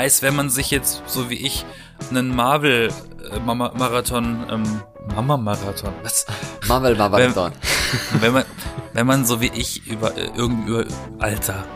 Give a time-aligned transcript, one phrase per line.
[0.00, 1.66] Heißt, wenn man sich jetzt, so wie ich,
[2.08, 4.80] einen Marvel-Marathon, ähm,
[5.14, 6.24] Mama-Marathon, was?
[6.68, 7.52] Marvel-Marathon.
[8.12, 8.44] Wenn, wenn, man,
[8.94, 10.86] wenn man so wie ich über, äh, irgendwie über,
[11.18, 11.66] Alter,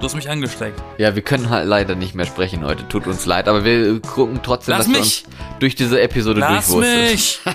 [0.00, 0.82] du hast mich angesteckt.
[0.96, 4.40] Ja, wir können halt leider nicht mehr sprechen heute, tut uns leid, aber wir gucken
[4.42, 5.24] trotzdem, Lass dass wir mich!
[5.26, 7.10] uns durch diese Episode Lass durchwursteln.
[7.10, 7.40] mich!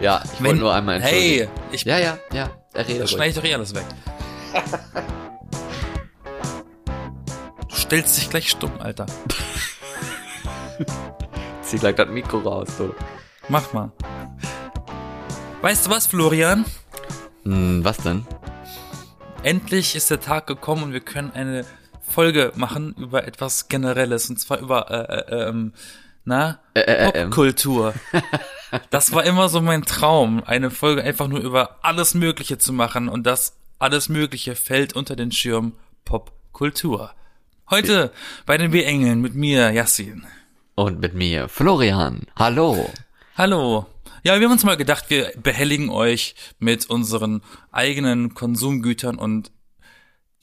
[0.00, 1.50] Ja, ich wollte nur einmal entschuldigen.
[1.50, 3.10] Hey, ich Ja, ja, ja, er redet Da ruhig.
[3.10, 3.84] schneide ich doch eh alles weg.
[7.84, 9.04] Stellst dich gleich stumm, Alter.
[11.62, 12.94] Zieh gleich das Mikro raus, du.
[13.50, 13.92] Mach mal.
[15.60, 16.64] Weißt du was, Florian?
[17.42, 18.26] Hm, was denn?
[19.42, 21.66] Endlich ist der Tag gekommen und wir können eine
[22.00, 25.74] Folge machen über etwas Generelles und zwar über äh, äh, ähm,
[26.24, 27.12] na Äh, äh.
[27.26, 27.92] Popkultur.
[28.90, 33.08] Das war immer so mein Traum, eine Folge einfach nur über alles Mögliche zu machen
[33.08, 35.74] und das alles Mögliche fällt unter den Schirm
[36.04, 37.12] Popkultur.
[37.70, 38.12] Heute
[38.44, 40.26] bei den B-Engeln mit mir, Yassin.
[40.74, 42.26] Und mit mir, Florian.
[42.36, 42.90] Hallo.
[43.38, 43.86] Hallo.
[44.22, 47.40] Ja, wir haben uns mal gedacht, wir behelligen euch mit unseren
[47.72, 49.50] eigenen Konsumgütern und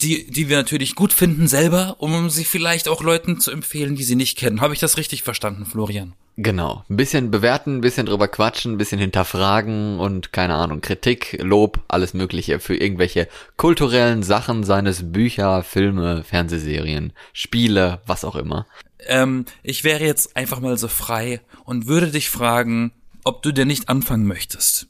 [0.02, 4.03] die, die wir natürlich gut finden selber, um sie vielleicht auch Leuten zu empfehlen, die
[4.03, 4.61] sie nicht kennen.
[4.61, 6.13] Habe ich das richtig verstanden, Florian?
[6.38, 6.83] Genau.
[6.89, 11.79] Ein bisschen bewerten, ein bisschen drüber quatschen, ein bisschen hinterfragen und keine Ahnung, Kritik, Lob,
[11.88, 18.66] alles Mögliche für irgendwelche kulturellen Sachen, seines Bücher, Filme, Fernsehserien, Spiele, was auch immer.
[19.05, 22.91] Ähm, ich wäre jetzt einfach mal so frei und würde dich fragen,
[23.23, 24.88] ob du denn nicht anfangen möchtest.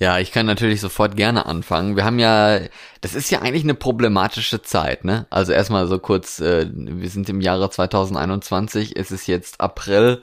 [0.00, 1.94] Ja, ich kann natürlich sofort gerne anfangen.
[1.94, 2.58] Wir haben ja,
[3.02, 5.26] das ist ja eigentlich eine problematische Zeit, ne?
[5.28, 10.22] Also erstmal so kurz, äh, wir sind im Jahre 2021, es ist jetzt April,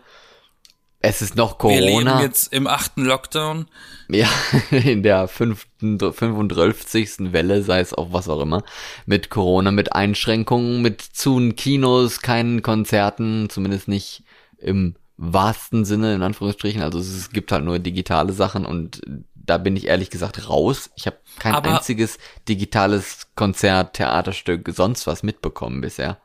[0.99, 2.23] es ist noch Wir leben Corona.
[2.23, 3.67] jetzt im achten Lockdown.
[4.09, 4.27] Ja,
[4.71, 7.31] in der fünften, 35.
[7.31, 8.63] Welle, sei es auch was auch immer,
[9.05, 14.23] mit Corona, mit Einschränkungen, mit zu Kinos, keinen Konzerten, zumindest nicht
[14.57, 16.81] im wahrsten Sinne, in Anführungsstrichen.
[16.81, 19.01] Also es gibt halt nur digitale Sachen und
[19.47, 20.91] da bin ich ehrlich gesagt raus.
[20.95, 26.17] Ich habe kein Aber- einziges digitales Konzert, Theaterstück, sonst was mitbekommen bisher.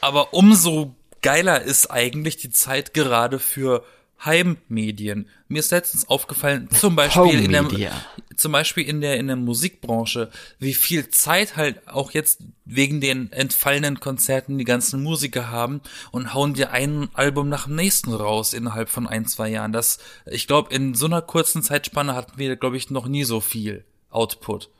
[0.00, 3.84] Aber umso geiler ist eigentlich die Zeit gerade für
[4.24, 5.28] Heimmedien.
[5.48, 7.92] Mir ist letztens aufgefallen, zum Beispiel in der,
[8.36, 13.32] zum Beispiel in der, in der Musikbranche, wie viel Zeit halt auch jetzt wegen den
[13.32, 15.80] entfallenen Konzerten die ganzen Musiker haben
[16.10, 19.72] und hauen dir ein Album nach dem nächsten raus innerhalb von ein, zwei Jahren.
[19.72, 23.40] Das, ich glaube, in so einer kurzen Zeitspanne hatten wir, glaube ich, noch nie so
[23.40, 24.70] viel Output.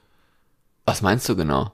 [0.85, 1.73] Was meinst du genau?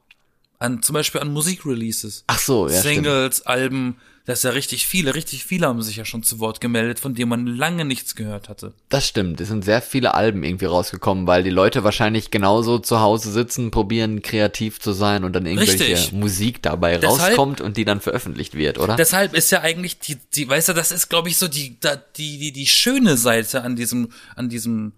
[0.58, 2.24] An, zum Beispiel an Musikreleases.
[2.26, 2.96] Ach so, ja, stimmt.
[2.96, 3.96] Singles, Alben,
[4.30, 7.14] das ist ja richtig viele, richtig viele haben sich ja schon zu Wort gemeldet, von
[7.14, 8.72] denen man lange nichts gehört hatte.
[8.88, 9.40] Das stimmt.
[9.40, 13.70] Es sind sehr viele Alben irgendwie rausgekommen, weil die Leute wahrscheinlich genauso zu Hause sitzen,
[13.70, 16.12] probieren kreativ zu sein und dann irgendwelche Richtig.
[16.12, 18.96] Musik dabei Deshalb- rauskommt und die dann veröffentlicht wird, oder?
[18.96, 21.96] Deshalb ist ja eigentlich die, die, weißt du, das ist, glaube ich, so die, da-
[22.16, 24.92] die, die, die schöne Seite an diesem, an diesem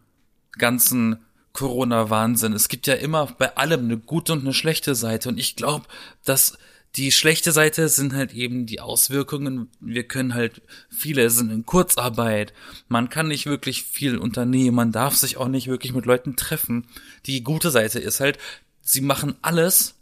[0.58, 1.18] ganzen
[1.54, 2.52] Corona-Wahnsinn.
[2.52, 5.28] Es gibt ja immer bei allem eine gute und eine schlechte Seite.
[5.28, 5.84] Und ich glaube,
[6.24, 6.58] dass
[6.96, 9.70] die schlechte Seite sind halt eben die Auswirkungen.
[9.80, 10.60] Wir können halt,
[10.90, 12.52] viele sind in Kurzarbeit.
[12.88, 14.76] Man kann nicht wirklich viel unternehmen.
[14.76, 16.86] Man darf sich auch nicht wirklich mit Leuten treffen.
[17.24, 18.38] Die gute Seite ist halt,
[18.82, 19.94] sie machen alles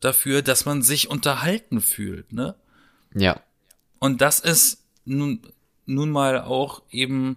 [0.00, 2.54] dafür, dass man sich unterhalten fühlt, ne?
[3.14, 3.40] ja.
[4.00, 5.40] Und das ist nun,
[5.86, 7.36] nun mal auch eben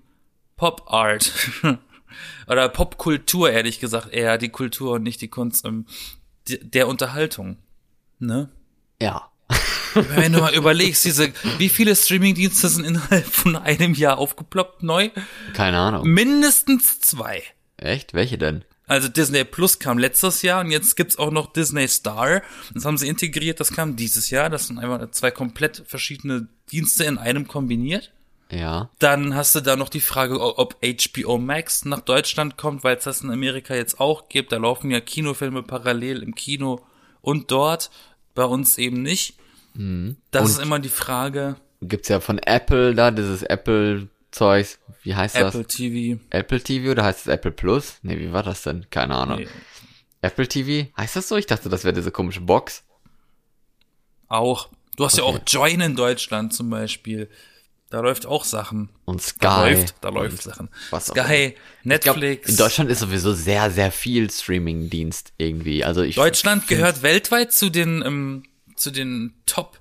[0.58, 1.34] Pop Art.
[2.48, 5.66] Oder Popkultur, ehrlich gesagt, eher die Kultur und nicht die Kunst
[6.48, 7.58] die- der Unterhaltung.
[8.20, 8.50] Ne?
[9.02, 9.28] Ja.
[9.94, 15.10] Wenn du mal überlegst, diese, wie viele Streamingdienste sind innerhalb von einem Jahr aufgeploppt neu?
[15.54, 16.08] Keine Ahnung.
[16.08, 17.44] Mindestens zwei.
[17.78, 18.14] Echt?
[18.14, 18.64] Welche denn?
[18.88, 22.42] Also Disney Plus kam letztes Jahr und jetzt gibt's auch noch Disney Star.
[22.74, 24.50] Das haben sie integriert, das kam dieses Jahr.
[24.50, 28.12] Das sind einfach zwei komplett verschiedene Dienste in einem kombiniert.
[28.52, 28.90] Ja.
[29.00, 33.06] Dann hast du da noch die Frage, ob HBO Max nach Deutschland kommt, weil es
[33.06, 34.52] das in Amerika jetzt auch gibt.
[34.52, 36.86] Da laufen ja Kinofilme parallel im Kino
[37.22, 37.92] und dort,
[38.36, 39.36] bei uns eben nicht.
[39.74, 44.78] Das Und- ist immer die Frage, Gibt's ja von Apple da, dieses Apple-Zeugs.
[45.02, 45.76] Wie heißt Apple das?
[45.76, 46.20] TV.
[46.30, 47.96] Apple TV oder heißt es Apple Plus?
[48.04, 48.86] Nee, wie war das denn?
[48.92, 49.40] Keine Ahnung.
[49.40, 49.48] Nee,
[50.22, 50.92] Apple TV?
[50.96, 51.38] Heißt das so?
[51.38, 52.84] Ich dachte, das wäre diese komische Box.
[54.28, 54.70] auch.
[54.98, 55.38] Du hast ja Okay.
[55.38, 57.30] auch Join in Deutschland zum Beispiel.
[57.92, 58.88] Da läuft auch Sachen.
[59.04, 59.38] Und Sky.
[59.42, 60.70] Da läuft, da läuft Sachen.
[60.92, 62.50] was Sky, Ich glaub, Netflix.
[62.50, 65.84] in Deutschland ist sowieso sehr, sehr viel Streaming-Dienst irgendwie.
[65.84, 68.44] Also ich Deutschland gehört weltweit zu den ähm,
[68.78, 69.80] zu den Top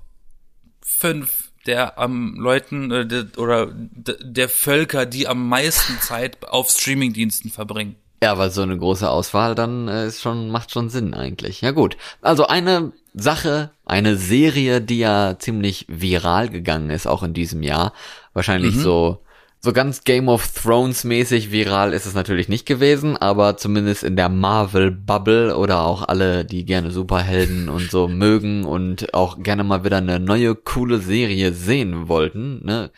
[0.83, 7.53] 5 der am Leuten äh, der, oder der Völker, die am meisten Zeit auf Streamingdiensten
[7.53, 7.95] verbringen.
[8.23, 11.61] Ja, weil so eine große Auswahl dann äh, ist schon macht schon Sinn eigentlich.
[11.61, 11.97] Ja gut.
[12.23, 17.93] Also eine Sache, eine Serie, die ja ziemlich viral gegangen ist, auch in diesem Jahr.
[18.33, 18.81] Wahrscheinlich Mhm.
[18.81, 19.23] so,
[19.61, 24.17] so ganz Game of Thrones mäßig viral ist es natürlich nicht gewesen, aber zumindest in
[24.17, 29.65] der Marvel Bubble oder auch alle, die gerne Superhelden und so mögen und auch gerne
[29.65, 32.91] mal wieder eine neue coole Serie sehen wollten, ne?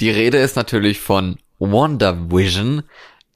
[0.00, 2.82] Die Rede ist natürlich von WandaVision,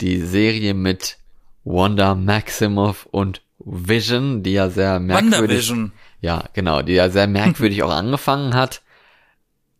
[0.01, 1.19] die Serie mit
[1.65, 5.93] Wanda Maximoff und Vision, die ja sehr merkwürdig, WandaVision.
[6.25, 8.83] Ja, genau, die ja sehr merkwürdig auch angefangen hat.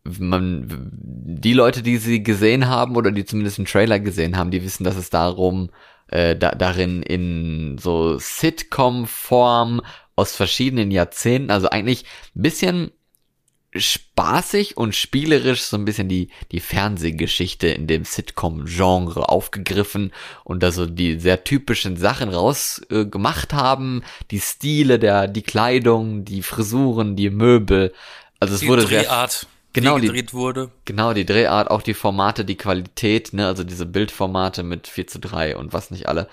[0.03, 4.63] Man, die Leute, die sie gesehen haben oder die zumindest einen Trailer gesehen haben, die
[4.63, 5.71] wissen, dass es darum,
[6.09, 9.81] äh, da, darin in so Sitcom-Form
[10.15, 12.05] aus verschiedenen Jahrzehnten, also eigentlich
[12.35, 12.91] ein bisschen
[13.75, 20.11] spaßig und spielerisch so ein bisschen die, die Fernsehgeschichte in dem Sitcom-Genre aufgegriffen
[20.43, 25.41] und da so die sehr typischen Sachen rausgemacht äh, gemacht haben, die Stile der, die
[25.43, 27.93] Kleidung, die Frisuren, die Möbel.
[28.39, 30.71] Also es Die wurde sehr, Drehart, Genau, die die- gedreht wurde.
[30.85, 35.19] genau, die Drehart, auch die Formate, die Qualität, ne, also diese Bildformate mit 4 zu
[35.19, 36.27] 3 und was nicht alle.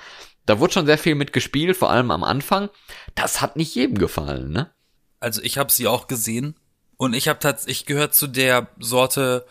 [0.46, 2.68] Da wurde schon sehr viel mit gespielt, vor allem am Anfang.
[3.14, 4.70] Das hat nicht jedem gefallen, ne?
[5.20, 6.56] Also ich habe sie auch gesehen
[7.02, 9.44] und ich habe tatsächlich ich gehört zu der Sorte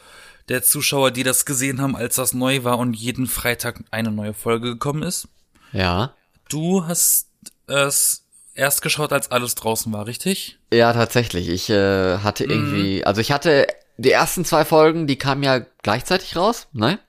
[0.48, 4.33] der Zuschauer, die das gesehen haben, als das neu war und jeden Freitag eine neue
[4.33, 5.27] Folge gekommen ist.
[5.74, 6.13] Ja.
[6.48, 7.27] Du hast
[7.68, 8.24] es
[8.56, 10.59] erst geschaut, als alles draußen war, richtig?
[10.71, 11.50] Ja, tatsächlich.
[11.50, 16.38] Ich äh, hatte irgendwie, also ich hatte die ersten zwei Folgen, die kamen ja gleichzeitig
[16.38, 17.00] raus, ne?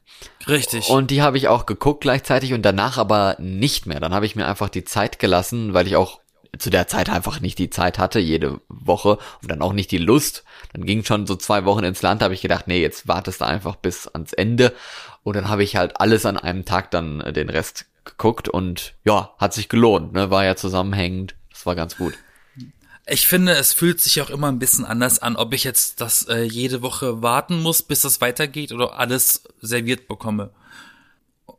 [0.49, 0.89] Richtig.
[0.89, 4.01] Und die habe ich auch geguckt gleichzeitig und danach aber nicht mehr.
[4.01, 6.22] Dann habe ich mir einfach die Zeit gelassen, weil ich auch
[6.59, 9.99] zu der Zeit einfach nicht die Zeit hatte, jede Woche und dann auch nicht die
[9.99, 10.45] Lust.
[10.73, 13.47] Dann ging schon so zwei Wochen ins Land, habe ich gedacht, nee, jetzt wartest du
[13.47, 14.75] einfach bis ans Ende.
[15.23, 18.95] Und dann habe ich halt alles an einem Tag dann äh, den Rest geguckt und
[19.05, 20.31] ja, hat sich gelohnt, ne?
[20.31, 21.37] War ja zusammenhängend.
[21.51, 22.15] Das war ganz gut.
[23.07, 26.29] Ich finde, es fühlt sich auch immer ein bisschen anders an, ob ich jetzt das
[26.29, 30.51] äh, jede Woche warten muss, bis das weitergeht oder alles serviert bekomme.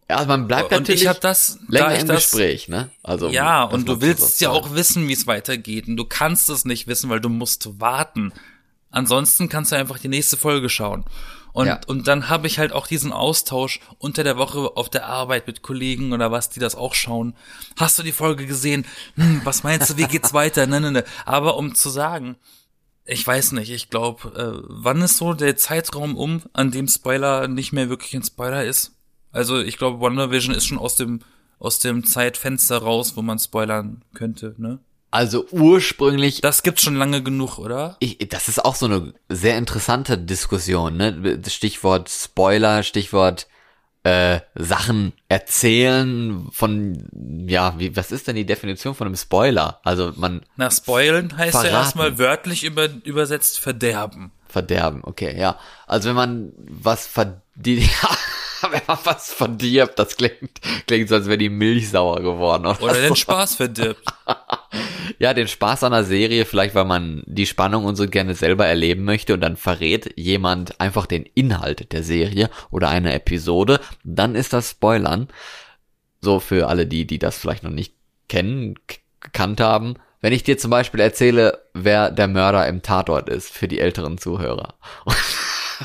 [0.09, 2.67] Ja, also man bleibt Und natürlich ich habe das, länger da ich im das, Gespräch,
[2.67, 2.89] ne?
[3.03, 6.65] Also ja, und du willst ja auch wissen, wie es weitergeht und du kannst es
[6.65, 8.33] nicht wissen, weil du musst warten.
[8.91, 11.03] Ansonsten kannst du einfach die nächste Folge schauen.
[11.53, 11.79] Und, Ja.
[11.87, 15.61] und dann habe ich halt auch diesen Austausch unter der Woche auf der Arbeit mit
[15.61, 17.35] Kollegen oder was, die das auch schauen.
[17.77, 18.85] Hast du die Folge gesehen?
[19.15, 20.65] Hm, was meinst du, wie geht's weiter?
[20.67, 21.03] Ne, ne, ne.
[21.25, 22.35] Aber um zu sagen,
[23.05, 27.47] ich weiß nicht, ich glaube, äh, wann ist so der Zeitraum um, an dem Spoiler
[27.47, 28.93] nicht mehr wirklich ein Spoiler ist?
[29.33, 31.19] Also ich glaube, WandaVision ist schon aus dem
[31.59, 34.79] aus dem Zeitfenster raus, wo man spoilern könnte, ne?
[35.11, 37.95] Also ursprünglich Das gibt's schon lange genug, oder?
[37.99, 41.39] Ich, das ist auch so eine sehr interessante Diskussion, ne?
[41.47, 43.47] Stichwort Spoiler, Stichwort
[44.03, 47.07] äh, Sachen erzählen von,
[47.47, 49.79] ja, wie, was ist denn die Definition von einem Spoiler?
[49.83, 51.73] Also man Na, spoilen heißt Verraten.
[51.73, 54.31] ja erstmal wörtlich über, übersetzt verderben.
[54.49, 55.57] verderben, okay, ja.
[55.87, 57.89] Also wenn man was verdient,
[58.71, 62.65] wenn man was verdirbt, das klingt, klingt so, als wäre die Milch sauer geworden.
[62.65, 63.01] Oder, Oder so.
[63.01, 64.03] den Spaß verdirbt.
[65.19, 68.65] Ja, den Spaß an der Serie, vielleicht weil man die Spannung und so gerne selber
[68.65, 74.35] erleben möchte und dann verrät jemand einfach den Inhalt der Serie oder eine Episode, dann
[74.35, 75.27] ist das Spoilern.
[76.21, 77.93] So für alle die, die das vielleicht noch nicht
[78.27, 78.75] kennen,
[79.21, 79.95] gekannt haben.
[80.21, 84.17] Wenn ich dir zum Beispiel erzähle, wer der Mörder im Tatort ist, für die älteren
[84.17, 84.73] Zuhörer,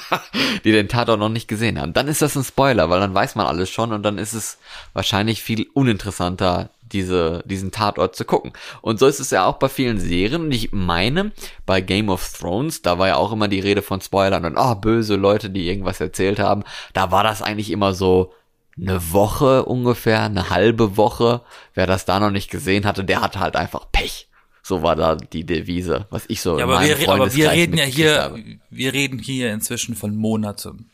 [0.65, 3.35] die den Tatort noch nicht gesehen haben, dann ist das ein Spoiler, weil dann weiß
[3.35, 4.59] man alles schon und dann ist es
[4.93, 8.53] wahrscheinlich viel uninteressanter, diese, diesen Tatort zu gucken.
[8.81, 10.43] Und so ist es ja auch bei vielen Serien.
[10.43, 11.33] Und ich meine,
[11.67, 14.75] bei Game of Thrones, da war ja auch immer die Rede von Spoilern und ah,
[14.75, 16.65] böse Leute, die irgendwas erzählt haben.
[16.95, 18.33] Da war das eigentlich immer so
[18.81, 21.43] eine Woche ungefähr, eine halbe Woche.
[21.75, 24.28] Wer das da noch nicht gesehen hatte, der hatte halt einfach Pech.
[24.69, 27.51] So war da die Devise, was ich so Ja, in aber meinem wir, aber wir
[27.51, 28.45] reden ja hier, habe.
[28.69, 30.91] wir reden hier inzwischen von Monaten.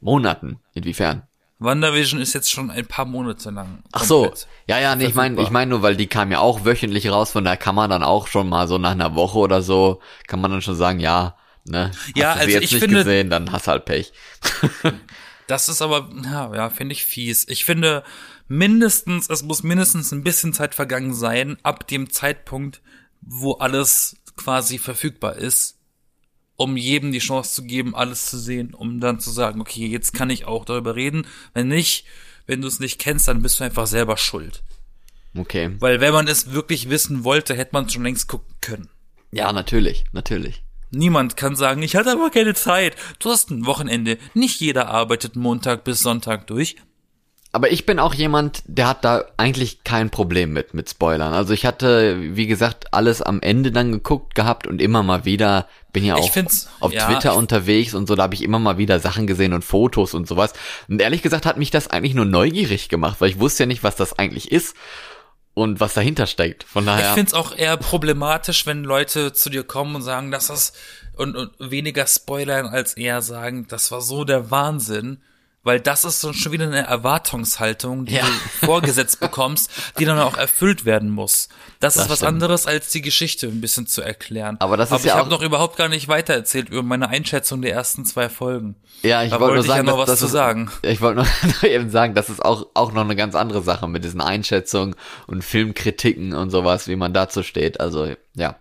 [0.00, 0.58] Monaten.
[0.74, 1.22] Inwiefern?
[1.60, 3.84] WandaVision ist jetzt schon ein paar Monate lang.
[3.92, 4.30] Ach so,
[4.66, 7.30] ja, ja, nee, ich meine, ich meine nur, weil die kam ja auch wöchentlich raus,
[7.30, 10.40] von daher kann man dann auch schon mal so nach einer Woche oder so, kann
[10.40, 12.96] man dann schon sagen, ja, ne, hast Ja, du sie also jetzt ich nicht finde-
[12.98, 14.12] gesehen, dann hast halt Pech.
[15.48, 17.46] Das ist aber, ja, ja finde ich fies.
[17.48, 18.02] Ich finde
[18.48, 22.80] mindestens, es muss mindestens ein bisschen Zeit vergangen sein, ab dem Zeitpunkt,
[23.20, 25.78] wo alles quasi verfügbar ist,
[26.56, 30.14] um jedem die Chance zu geben, alles zu sehen, um dann zu sagen, okay, jetzt
[30.14, 31.26] kann ich auch darüber reden.
[31.54, 32.06] Wenn nicht,
[32.46, 34.62] wenn du es nicht kennst, dann bist du einfach selber schuld.
[35.36, 35.74] Okay.
[35.80, 38.88] Weil wenn man es wirklich wissen wollte, hätte man es schon längst gucken können.
[39.32, 40.62] Ja, natürlich, natürlich.
[40.90, 42.96] Niemand kann sagen, ich hatte aber keine Zeit.
[43.18, 44.18] Du hast ein Wochenende.
[44.34, 46.76] Nicht jeder arbeitet Montag bis Sonntag durch.
[47.56, 51.32] Aber ich bin auch jemand, der hat da eigentlich kein Problem mit, mit Spoilern.
[51.32, 55.66] Also ich hatte, wie gesagt, alles am Ende dann geguckt gehabt und immer mal wieder,
[55.90, 56.36] bin ja auch
[56.80, 59.64] auf ja, Twitter unterwegs und so, da habe ich immer mal wieder Sachen gesehen und
[59.64, 60.52] Fotos und sowas.
[60.86, 63.82] Und ehrlich gesagt hat mich das eigentlich nur neugierig gemacht, weil ich wusste ja nicht,
[63.82, 64.76] was das eigentlich ist
[65.54, 66.64] und was dahinter steckt.
[66.64, 67.08] Von daher.
[67.08, 70.74] Ich finde es auch eher problematisch, wenn Leute zu dir kommen und sagen, dass das
[71.14, 75.22] und, und weniger spoilern als eher sagen, das war so der Wahnsinn
[75.66, 78.22] weil das ist so schon wieder eine Erwartungshaltung, die ja.
[78.22, 79.68] du vorgesetzt bekommst,
[79.98, 81.48] die dann auch erfüllt werden muss.
[81.80, 82.28] Das, das ist was stimmt.
[82.28, 84.56] anderes, als die Geschichte ein bisschen zu erklären.
[84.60, 87.62] Aber das ist Aber ja ich habe noch überhaupt gar nicht weitererzählt über meine Einschätzung
[87.62, 88.76] der ersten zwei Folgen.
[89.02, 90.70] Ja, ich wollte nur sagen, ja noch was zu ist, sagen.
[90.82, 91.26] Ich wollte
[91.62, 94.94] nur eben sagen, das ist auch auch noch eine ganz andere Sache mit diesen Einschätzungen
[95.26, 97.80] und Filmkritiken und sowas, wie man dazu steht.
[97.80, 98.54] Also ja.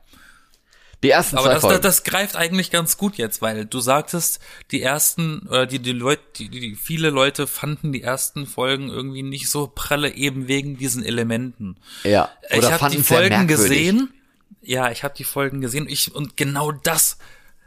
[1.03, 1.81] Die ersten Aber zwei das, Folgen.
[1.81, 4.39] das, das greift eigentlich ganz gut jetzt, weil du sagtest,
[4.71, 9.23] die ersten, oder die, die Leute, die, die, viele Leute fanden die ersten Folgen irgendwie
[9.23, 11.77] nicht so pralle, eben wegen diesen Elementen.
[12.03, 12.29] Ja.
[12.55, 14.13] Oder ich habe die Folgen gesehen.
[14.61, 15.87] Ja, ich habe die Folgen gesehen.
[15.87, 17.17] Ich, und genau das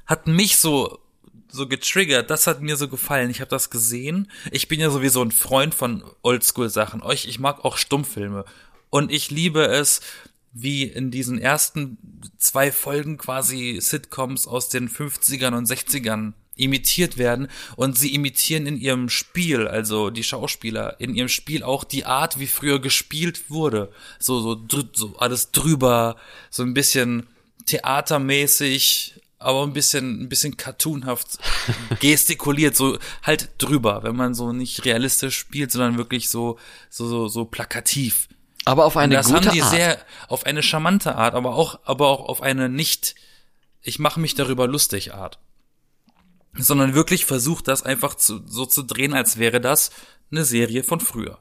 [0.07, 0.99] hat mich so
[1.51, 2.31] so getriggert.
[2.31, 3.31] Das hat mir so gefallen.
[3.31, 4.31] Ich habe das gesehen.
[4.51, 7.03] Ich bin ja sowieso ein Freund von Oldschool-Sachen.
[7.03, 8.45] Euch, ich mag auch Stummfilme.
[8.91, 10.01] Und ich liebe es,
[10.53, 11.99] wie in diesen ersten
[12.39, 18.77] zwei Folgen quasi Sitcoms aus den 50ern und 60ern imitiert werden und sie imitieren in
[18.77, 23.93] ihrem Spiel, also die Schauspieler in ihrem Spiel auch die Art, wie früher gespielt wurde.
[24.19, 24.61] So, so,
[24.93, 26.17] so alles drüber,
[26.51, 27.29] so ein bisschen
[27.67, 31.39] theatermäßig, aber ein bisschen, ein bisschen cartoonhaft
[32.01, 36.59] gestikuliert, so halt drüber, wenn man so nicht realistisch spielt, sondern wirklich so,
[36.91, 38.29] so, so, so plakativ.
[38.69, 39.71] Aber auf eine das gute haben die Art.
[39.71, 39.99] sehr
[40.29, 43.15] auf eine charmante Art, aber auch aber auch auf eine nicht
[43.83, 45.39] ich mache mich darüber lustig Art.
[46.55, 49.91] Sondern wirklich versucht das einfach zu, so zu drehen, als wäre das
[50.31, 51.39] eine Serie von früher.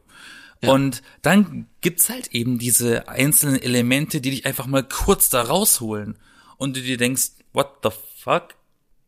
[0.62, 0.72] Ja.
[0.72, 6.18] Und dann gibt's halt eben diese einzelnen Elemente, die dich einfach mal kurz da rausholen
[6.58, 8.56] und du dir denkst, what the fuck?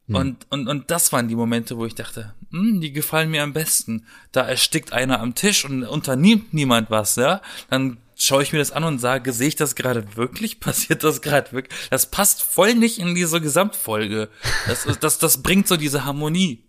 [0.08, 0.16] Hm.
[0.16, 3.54] Und, und, und das waren die Momente, wo ich dachte, hm, die gefallen mir am
[3.54, 4.06] besten.
[4.32, 7.42] Da erstickt einer am Tisch und unternimmt niemand was, ja?
[7.70, 10.60] Dann schaue ich mir das an und sage, sehe ich das gerade wirklich?
[10.60, 11.76] Passiert das gerade wirklich?
[11.90, 14.30] Das passt voll nicht in diese Gesamtfolge.
[14.68, 16.66] Das, das, das bringt so diese Harmonie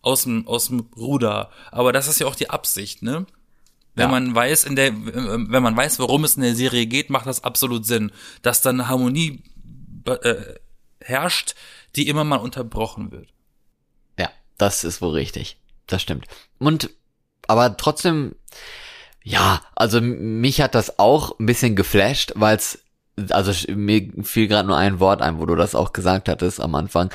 [0.00, 1.50] aus dem, aus dem Ruder.
[1.70, 3.26] Aber das ist ja auch die Absicht, ne?
[3.96, 4.10] Wenn ja.
[4.10, 7.44] man weiß, in der, wenn man weiß, worum es in der Serie geht, macht das
[7.44, 8.10] absolut Sinn,
[8.42, 9.44] dass dann eine Harmonie
[10.04, 10.54] äh,
[11.00, 11.54] herrscht,
[11.94, 13.28] die immer mal unterbrochen wird.
[14.18, 15.58] Ja, das ist wohl richtig.
[15.86, 16.26] Das stimmt.
[16.58, 16.90] Und
[17.46, 18.34] aber trotzdem
[19.24, 22.78] ja, also mich hat das auch ein bisschen geflasht, weil es,
[23.30, 26.74] also mir fiel gerade nur ein Wort ein, wo du das auch gesagt hattest am
[26.74, 27.10] Anfang.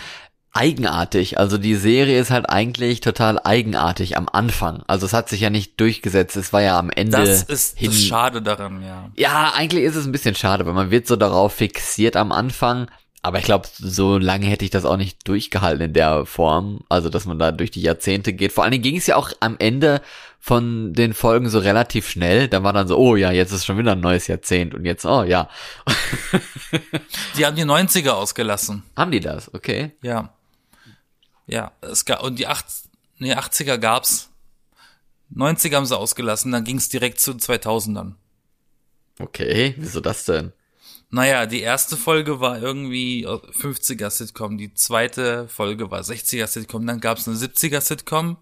[0.52, 1.38] Eigenartig.
[1.38, 4.82] Also die Serie ist halt eigentlich total eigenartig am Anfang.
[4.88, 6.36] Also es hat sich ja nicht durchgesetzt.
[6.36, 7.18] Es war ja am Ende.
[7.18, 9.12] Das ist hin das Schade daran, ja.
[9.16, 12.88] Ja, eigentlich ist es ein bisschen schade, weil man wird so darauf fixiert am Anfang.
[13.22, 16.80] Aber ich glaube, so lange hätte ich das auch nicht durchgehalten in der Form.
[16.90, 18.52] Also, dass man da durch die Jahrzehnte geht.
[18.52, 20.02] Vor allen Dingen ging es ja auch am Ende
[20.40, 22.48] von den Folgen so relativ schnell.
[22.48, 25.06] Da war dann so, oh ja, jetzt ist schon wieder ein neues Jahrzehnt und jetzt,
[25.06, 25.50] oh ja.
[27.38, 28.84] die haben die 90er ausgelassen.
[28.96, 29.54] Haben die das?
[29.54, 29.92] Okay.
[30.02, 30.34] Ja.
[31.46, 32.66] Ja, es gab, und die 8,
[33.18, 34.30] nee, 80er gab's.
[35.36, 38.14] 90er haben sie ausgelassen, dann ging's direkt zu 2000ern.
[39.20, 40.54] Okay, wieso das denn?
[41.12, 47.00] Naja, die erste Folge war irgendwie 50er Sitcom, die zweite Folge war 60er Sitcom, dann
[47.00, 48.38] gab's eine 70er Sitcom,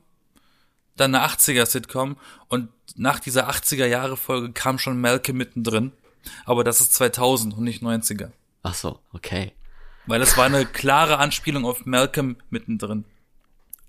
[0.97, 5.91] dann eine 80er Sitcom und nach dieser 80er Jahre Folge kam schon Malcolm mittendrin.
[6.45, 8.31] Aber das ist 2000 und nicht 90er.
[8.63, 9.53] Ach so, okay.
[10.07, 13.05] Weil es war eine klare Anspielung auf Malcolm mittendrin.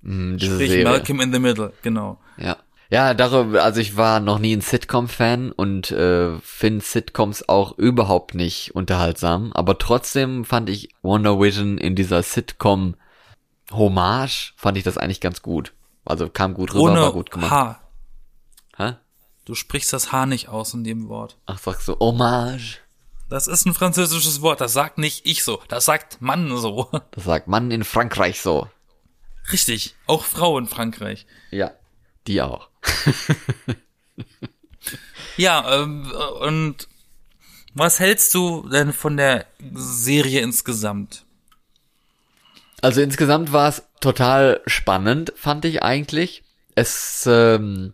[0.01, 0.83] Mm, Sprich Serie.
[0.83, 2.19] Malcolm in the Middle, genau.
[2.37, 2.57] Ja.
[2.91, 8.33] Ja, darüber, also ich war noch nie ein Sitcom-Fan und äh, finde Sitcoms auch überhaupt
[8.33, 9.53] nicht unterhaltsam.
[9.53, 15.73] Aber trotzdem fand ich Wonder Vision in dieser Sitcom-Hommage, fand ich das eigentlich ganz gut.
[16.09, 17.51] Also kam gut rüber, Ohne war gut gemacht.
[17.51, 17.79] H.
[18.77, 18.95] Hä?
[19.45, 21.37] Du sprichst das H nicht aus in dem Wort.
[21.45, 22.79] Ach, sagst du Hommage?
[23.29, 26.89] Das ist ein französisches Wort, das sagt nicht ich so, das sagt Mann so.
[27.11, 28.67] Das sagt Mann in Frankreich so.
[29.53, 31.27] Richtig, auch Frau in Frankreich.
[31.51, 31.73] Ja,
[32.25, 32.69] die auch.
[35.37, 36.11] ja, ähm,
[36.41, 36.87] und
[37.75, 41.23] was hältst du denn von der Serie insgesamt?
[42.81, 46.43] Also insgesamt war es total spannend, fand ich eigentlich.
[46.75, 47.93] Es ähm,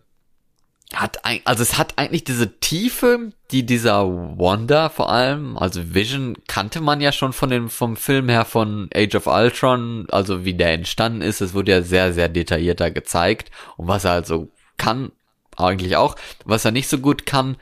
[0.94, 6.36] hat ein, also es hat eigentlich diese Tiefe, die dieser Wanda vor allem, also Vision
[6.46, 10.54] kannte man ja schon von dem vom Film her von Age of Ultron, also wie
[10.54, 11.40] der entstanden ist.
[11.40, 14.48] Es wurde ja sehr sehr detaillierter gezeigt und was er also
[14.78, 15.10] kann,
[15.56, 16.16] eigentlich auch.
[16.44, 17.56] Was er nicht so gut kann,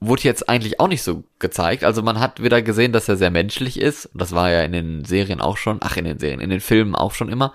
[0.00, 1.84] wurde jetzt eigentlich auch nicht so gezeigt.
[1.84, 4.08] Also man hat wieder gesehen, dass er sehr menschlich ist.
[4.14, 6.94] Das war ja in den Serien auch schon, ach in den Serien, in den Filmen
[6.94, 7.52] auch schon immer,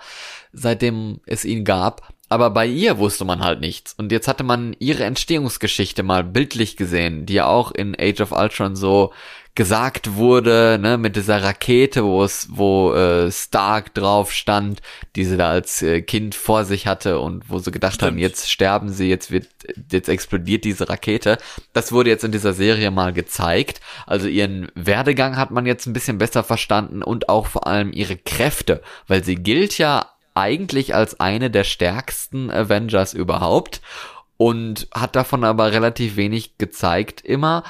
[0.51, 2.13] seitdem es ihn gab.
[2.29, 3.93] Aber bei ihr wusste man halt nichts.
[3.93, 8.31] Und jetzt hatte man ihre Entstehungsgeschichte mal bildlich gesehen, die ja auch in Age of
[8.31, 9.13] Ultron so
[9.55, 14.81] gesagt wurde, ne, mit dieser Rakete, wo es, wo äh, Stark drauf stand,
[15.15, 18.13] die sie da als äh, Kind vor sich hatte und wo sie gedacht Stimmt.
[18.13, 19.48] haben, jetzt sterben sie, jetzt wird,
[19.91, 21.38] jetzt explodiert diese Rakete.
[21.72, 23.79] Das wurde jetzt in dieser Serie mal gezeigt.
[24.07, 28.17] Also ihren Werdegang hat man jetzt ein bisschen besser verstanden und auch vor allem ihre
[28.17, 33.81] Kräfte, weil sie gilt ja eigentlich als eine der stärksten Avengers überhaupt
[34.38, 37.63] und hat davon aber relativ wenig gezeigt immer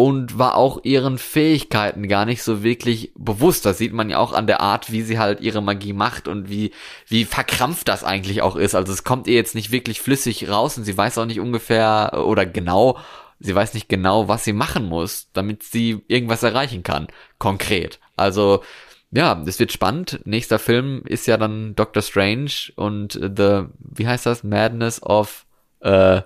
[0.00, 3.66] und war auch ihren Fähigkeiten gar nicht so wirklich bewusst.
[3.66, 6.48] Das sieht man ja auch an der Art, wie sie halt ihre Magie macht und
[6.48, 6.72] wie,
[7.06, 8.74] wie verkrampft das eigentlich auch ist.
[8.74, 12.24] Also es kommt ihr jetzt nicht wirklich flüssig raus und sie weiß auch nicht ungefähr
[12.24, 12.98] oder genau,
[13.40, 17.08] sie weiß nicht genau, was sie machen muss, damit sie irgendwas erreichen kann.
[17.36, 18.00] Konkret.
[18.16, 18.62] Also
[19.10, 20.20] ja, es wird spannend.
[20.24, 24.44] Nächster Film ist ja dann Doctor Strange und The, wie heißt das?
[24.44, 25.44] Madness of,
[25.80, 26.22] äh,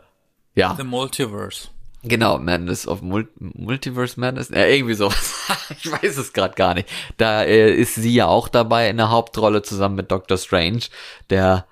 [0.55, 0.77] ja.
[0.77, 1.74] The Multiverse.
[2.05, 4.51] Genau, Madness of Mul Multiverse Madness.
[4.51, 5.11] Ja, irgendwie so.
[5.83, 6.89] ich weiß es gerade gar nicht.
[7.17, 10.83] Da äh, ist sie ja auch dabei in der Hauptrolle zusammen mit Doctor Strange,
[11.31, 11.67] der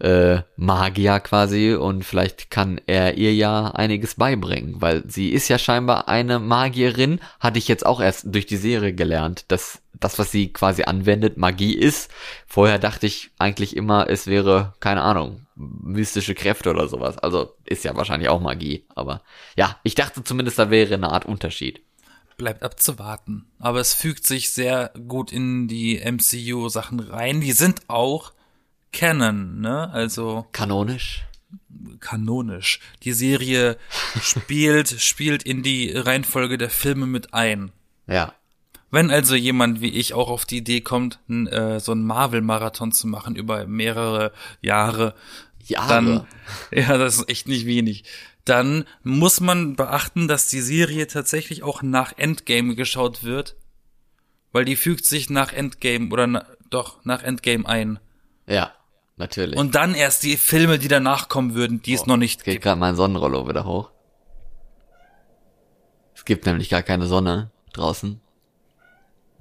[0.00, 5.58] äh, Magier quasi und vielleicht kann er ihr ja einiges beibringen, weil sie ist ja
[5.58, 10.30] scheinbar eine Magierin, hatte ich jetzt auch erst durch die Serie gelernt, dass das, was
[10.30, 12.10] sie quasi anwendet, Magie ist.
[12.46, 17.18] Vorher dachte ich eigentlich immer, es wäre, keine Ahnung, mystische Kräfte oder sowas.
[17.18, 19.22] Also ist ja wahrscheinlich auch Magie, aber
[19.56, 21.82] ja, ich dachte zumindest, da wäre eine Art Unterschied.
[22.36, 23.46] Bleibt abzuwarten.
[23.60, 27.40] Aber es fügt sich sehr gut in die MCU-Sachen rein.
[27.40, 28.32] Die sind auch
[28.92, 29.90] Canon, ne?
[29.92, 30.46] Also.
[30.50, 31.24] Kanonisch.
[32.00, 32.80] Kanonisch.
[33.02, 33.76] Die Serie
[34.20, 37.70] spielt, spielt in die Reihenfolge der Filme mit ein.
[38.08, 38.34] Ja.
[38.94, 42.92] Wenn also jemand wie ich auch auf die Idee kommt, n, äh, so einen Marvel-Marathon
[42.92, 44.30] zu machen über mehrere
[44.62, 45.14] Jahre,
[45.64, 45.88] Jahre.
[45.88, 46.26] dann,
[46.70, 48.04] ja, das ist echt nicht wenig.
[48.44, 53.56] Dann muss man beachten, dass die Serie tatsächlich auch nach Endgame geschaut wird,
[54.52, 57.98] weil die fügt sich nach Endgame oder na, doch nach Endgame ein.
[58.46, 58.72] Ja.
[59.16, 59.56] Natürlich.
[59.58, 62.54] Und dann erst die Filme, die danach kommen würden, die oh, es noch nicht geht.
[62.54, 63.90] Geht gerade mein Sonnenrollo wieder hoch.
[66.14, 68.20] Es gibt nämlich gar keine Sonne draußen.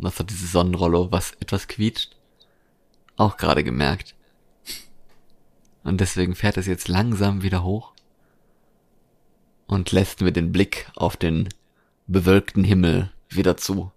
[0.03, 2.17] Und das hat dieses Sonnenrollo, was etwas quietscht,
[3.15, 4.15] auch gerade gemerkt.
[5.85, 7.93] Und deswegen fährt es jetzt langsam wieder hoch
[9.65, 11.47] und lässt mir den Blick auf den
[12.07, 13.93] bewölkten Himmel wieder zu.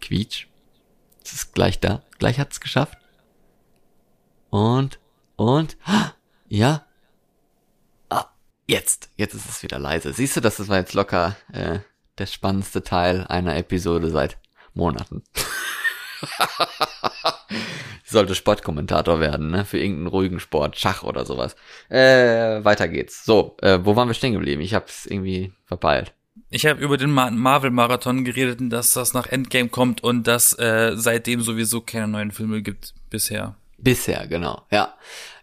[0.00, 0.46] Quietsch.
[1.24, 2.04] Es ist gleich da.
[2.20, 2.98] Gleich hat's geschafft.
[4.50, 5.00] Und,
[5.34, 5.76] und,
[6.48, 6.86] ja.
[8.08, 8.26] Ah,
[8.68, 10.12] jetzt, jetzt ist es wieder leise.
[10.12, 11.80] Siehst du, das war jetzt locker äh,
[12.18, 14.38] der spannendste Teil einer Episode seit
[14.74, 15.22] Monaten.
[18.04, 19.64] ich sollte Sportkommentator werden, ne?
[19.64, 21.56] Für irgendeinen ruhigen Sport, Schach oder sowas.
[21.88, 23.24] Äh, weiter geht's.
[23.24, 24.62] So, äh, wo waren wir stehen geblieben?
[24.62, 26.12] Ich hab's irgendwie verpeilt.
[26.48, 31.40] Ich habe über den Marvel-Marathon geredet, dass das nach Endgame kommt und dass äh, seitdem
[31.42, 33.56] sowieso keine neuen Filme gibt bisher.
[33.78, 34.62] Bisher, genau.
[34.70, 34.94] Ja.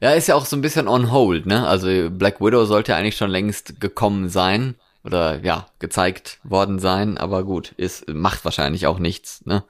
[0.01, 1.67] Ja, ist ja auch so ein bisschen on hold, ne?
[1.67, 7.17] Also Black Widow sollte ja eigentlich schon längst gekommen sein oder ja, gezeigt worden sein,
[7.17, 9.63] aber gut, ist macht wahrscheinlich auch nichts, ne?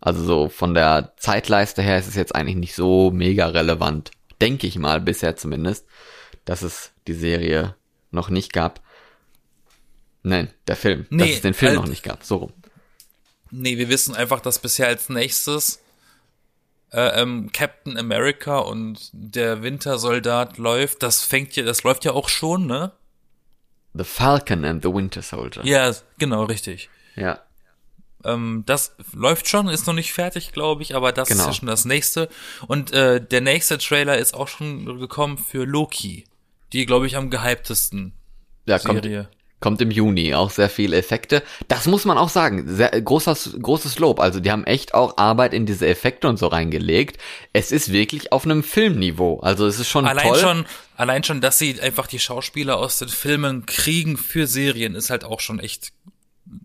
[0.00, 4.66] Also so von der Zeitleiste her ist es jetzt eigentlich nicht so mega relevant, denke
[4.66, 5.86] ich mal bisher zumindest,
[6.44, 7.74] dass es die Serie
[8.10, 8.80] noch nicht gab.
[10.22, 12.52] Nein, der Film, nee, dass es den Film halt, noch nicht gab, so rum.
[13.50, 15.80] Nee, wir wissen einfach, dass bisher als nächstes
[16.92, 22.28] äh, ähm, Captain America und der Wintersoldat läuft, das fängt ja, das läuft ja auch
[22.28, 22.92] schon, ne?
[23.96, 25.64] The Falcon and the Winter Soldier.
[25.64, 26.90] Ja, genau, richtig.
[27.14, 27.40] Ja.
[28.24, 31.42] Ähm, das läuft schon, ist noch nicht fertig, glaube ich, aber das genau.
[31.42, 32.28] ist ja schon das nächste.
[32.66, 36.24] Und äh, der nächste Trailer ist auch schon gekommen für Loki.
[36.72, 38.12] Die, glaube ich, am gehyptesten
[38.66, 39.24] ja, Serie.
[39.24, 41.42] Kommt, Kommt im Juni, auch sehr viele Effekte.
[41.66, 44.20] Das muss man auch sagen, sehr, großes, großes Lob.
[44.20, 47.18] Also die haben echt auch Arbeit in diese Effekte und so reingelegt.
[47.52, 49.40] Es ist wirklich auf einem Filmniveau.
[49.40, 50.38] Also es ist schon allein toll.
[50.38, 55.10] Schon, allein schon, dass sie einfach die Schauspieler aus den Filmen kriegen für Serien, ist
[55.10, 55.90] halt auch schon echt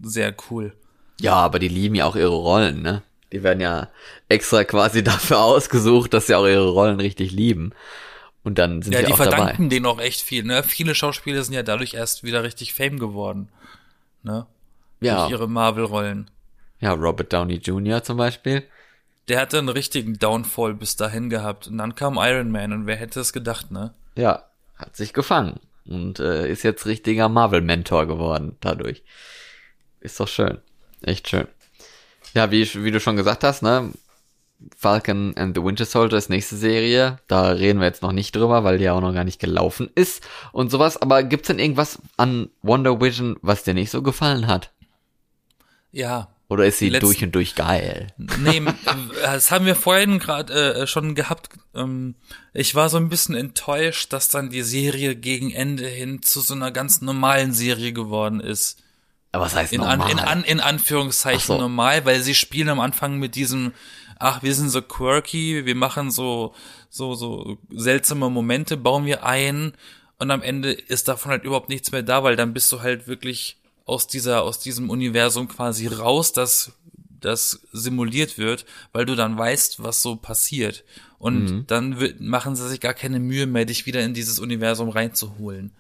[0.03, 0.71] sehr cool.
[1.19, 3.01] Ja, aber die lieben ja auch ihre Rollen, ne?
[3.33, 3.89] Die werden ja
[4.29, 7.73] extra quasi dafür ausgesucht, dass sie auch ihre Rollen richtig lieben.
[8.43, 10.43] Und dann sind ja, die auch verdanken denen auch echt viel.
[10.43, 10.63] Ne?
[10.63, 13.49] Viele Schauspieler sind ja dadurch erst wieder richtig Fame geworden.
[14.23, 14.47] Ne?
[14.99, 15.21] Ja.
[15.21, 16.29] Durch ihre Marvel-Rollen.
[16.79, 18.03] Ja, Robert Downey Jr.
[18.03, 18.63] zum Beispiel.
[19.27, 21.67] Der hatte einen richtigen Downfall bis dahin gehabt.
[21.67, 23.93] Und dann kam Iron Man und wer hätte es gedacht, ne?
[24.15, 24.45] Ja.
[24.75, 29.03] hat sich gefangen und äh, ist jetzt richtiger Marvel-Mentor geworden dadurch.
[29.99, 30.59] Ist doch schön.
[31.01, 31.47] Echt schön.
[32.33, 33.91] Ja, wie, wie du schon gesagt hast, ne?
[34.77, 37.17] Falcon and the Winter Soldier ist nächste Serie.
[37.27, 39.89] Da reden wir jetzt noch nicht drüber, weil die ja auch noch gar nicht gelaufen
[39.95, 41.01] ist und sowas.
[41.01, 44.71] Aber gibt's denn irgendwas an Wonder Vision, was dir nicht so gefallen hat?
[45.91, 46.29] Ja.
[46.47, 48.07] Oder ist sie letzten- durch und durch geil?
[48.17, 48.61] Nee,
[49.23, 51.49] das haben wir vorhin gerade äh, schon gehabt.
[51.73, 52.15] Ähm,
[52.53, 56.53] ich war so ein bisschen enttäuscht, dass dann die Serie gegen Ende hin zu so
[56.53, 58.79] einer ganz normalen Serie geworden ist.
[59.31, 60.11] Aber was heißt In, an, normal?
[60.11, 61.57] in, an, in Anführungszeichen so.
[61.57, 63.71] normal, weil sie spielen am Anfang mit diesem,
[64.21, 66.53] ach, wir sind so quirky, wir machen so,
[66.89, 69.73] so, so seltsame Momente, bauen wir ein
[70.19, 73.07] und am Ende ist davon halt überhaupt nichts mehr da, weil dann bist du halt
[73.07, 76.73] wirklich aus dieser, aus diesem Universum quasi raus, das,
[77.19, 80.83] das simuliert wird, weil du dann weißt, was so passiert.
[81.17, 81.63] Und Mhm.
[81.67, 85.71] dann machen sie sich gar keine Mühe mehr, dich wieder in dieses Universum reinzuholen.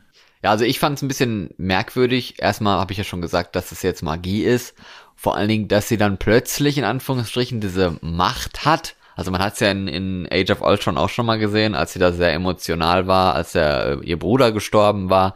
[0.43, 2.41] Ja, also ich fand es ein bisschen merkwürdig.
[2.41, 4.75] Erstmal habe ich ja schon gesagt, dass es jetzt Magie ist.
[5.15, 8.95] Vor allen Dingen, dass sie dann plötzlich in Anführungsstrichen diese Macht hat.
[9.15, 11.93] Also man hat es ja in, in Age of Ultron auch schon mal gesehen, als
[11.93, 15.35] sie da sehr emotional war, als der, äh, ihr Bruder gestorben war,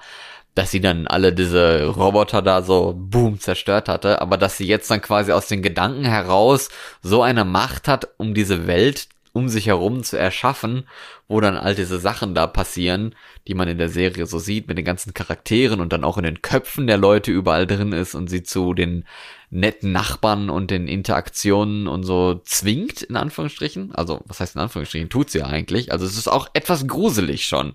[0.56, 4.89] dass sie dann alle diese Roboter da so boom zerstört hatte, aber dass sie jetzt
[4.89, 6.70] dann quasi aus den Gedanken heraus
[7.04, 10.88] so eine Macht hat, um diese Welt um sich herum zu erschaffen,
[11.28, 13.13] wo dann all diese Sachen da passieren,
[13.50, 16.24] die man in der Serie so sieht, mit den ganzen Charakteren und dann auch in
[16.24, 19.04] den Köpfen der Leute überall drin ist und sie zu den
[19.50, 23.93] netten Nachbarn und den Interaktionen und so zwingt, in Anführungsstrichen.
[23.93, 25.10] Also, was heißt in Anführungsstrichen?
[25.10, 25.91] Tut sie ja eigentlich.
[25.91, 27.74] Also, es ist auch etwas gruselig schon.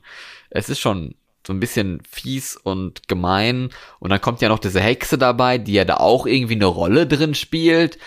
[0.48, 1.14] Es ist schon
[1.46, 3.68] so ein bisschen fies und gemein.
[3.98, 7.06] Und dann kommt ja noch diese Hexe dabei, die ja da auch irgendwie eine Rolle
[7.06, 7.98] drin spielt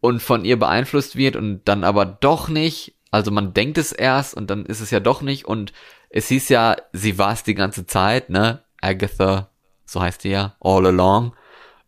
[0.00, 2.94] und von ihr beeinflusst wird und dann aber doch nicht.
[3.10, 5.44] Also man denkt es erst und dann ist es ja doch nicht.
[5.44, 5.72] Und
[6.10, 8.62] es hieß ja, sie war es die ganze Zeit, ne?
[8.80, 9.50] Agatha,
[9.84, 11.34] so heißt die ja, all along.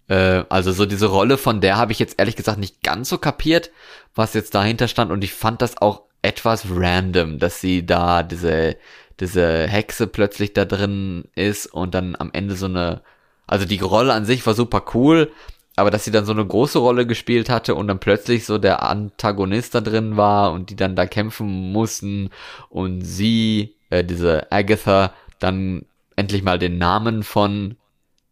[0.08, 3.18] Äh, also so diese Rolle von der habe ich jetzt ehrlich gesagt nicht ganz so
[3.18, 3.70] kapiert,
[4.14, 5.10] was jetzt dahinter stand.
[5.10, 8.76] Und ich fand das auch etwas random, dass sie da diese,
[9.20, 13.02] diese Hexe plötzlich da drin ist und dann am Ende so eine,
[13.46, 15.32] also die Rolle an sich war super cool,
[15.76, 18.82] aber dass sie dann so eine große Rolle gespielt hatte und dann plötzlich so der
[18.82, 22.30] Antagonist da drin war und die dann da kämpfen mussten
[22.68, 27.76] und sie, äh, diese Agatha, dann endlich mal den Namen von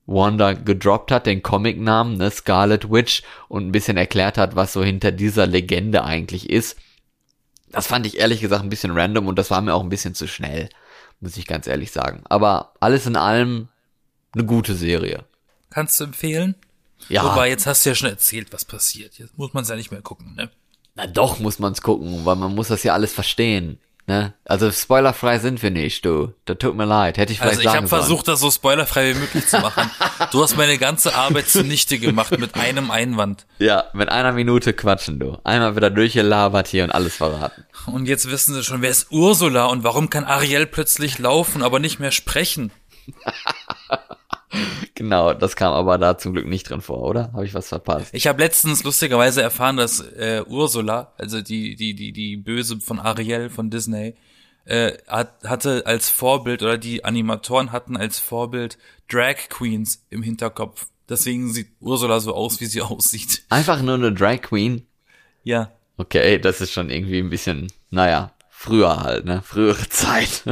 [0.06, 4.82] Wanda gedroppt hat, den Comic-Namen, ne, Scarlet Witch, und ein bisschen erklärt hat, was so
[4.82, 6.76] hinter dieser Legende eigentlich ist.
[7.70, 10.14] Das fand ich ehrlich gesagt ein bisschen random und das war mir auch ein bisschen
[10.14, 10.68] zu schnell,
[11.20, 12.22] muss ich ganz ehrlich sagen.
[12.28, 13.68] Aber alles in allem
[14.32, 15.24] eine gute Serie.
[15.70, 16.56] Kannst du empfehlen?
[17.08, 19.18] Ja, Wobei, jetzt hast du ja schon erzählt, was passiert.
[19.18, 20.50] Jetzt muss man es ja nicht mehr gucken, ne?
[20.94, 23.78] na doch muss man's gucken, weil man muss das ja alles verstehen.
[24.06, 24.34] Ne?
[24.44, 26.32] Also spoilerfrei sind wir nicht, du.
[26.44, 27.16] Das tut mir leid.
[27.16, 29.90] Hätte ich vielleicht Also ich habe versucht, das so spoilerfrei wie möglich zu machen.
[30.32, 33.46] Du hast meine ganze Arbeit zunichte gemacht mit einem Einwand.
[33.58, 35.38] Ja, mit einer Minute quatschen, du.
[35.44, 37.64] Einmal wieder durchgelabert hier und alles verraten.
[37.86, 41.78] Und jetzt wissen sie schon, wer ist Ursula und warum kann Ariel plötzlich laufen, aber
[41.78, 42.70] nicht mehr sprechen?
[44.94, 47.32] Genau, das kam aber da zum Glück nicht drin vor, oder?
[47.32, 48.12] Habe ich was verpasst?
[48.12, 52.98] Ich habe letztens lustigerweise erfahren, dass äh, Ursula, also die die die die Böse von
[52.98, 54.14] Ariel von Disney,
[54.66, 58.76] äh, hat, hatte als Vorbild oder die Animatoren hatten als Vorbild
[59.08, 60.86] Drag Queens im Hinterkopf.
[61.08, 63.44] Deswegen sieht Ursula so aus, wie sie aussieht.
[63.48, 64.86] Einfach nur eine Drag Queen.
[65.42, 65.72] Ja.
[65.96, 69.42] Okay, das ist schon irgendwie ein bisschen, naja, früher halt, ne?
[69.42, 70.44] Frühere Zeit.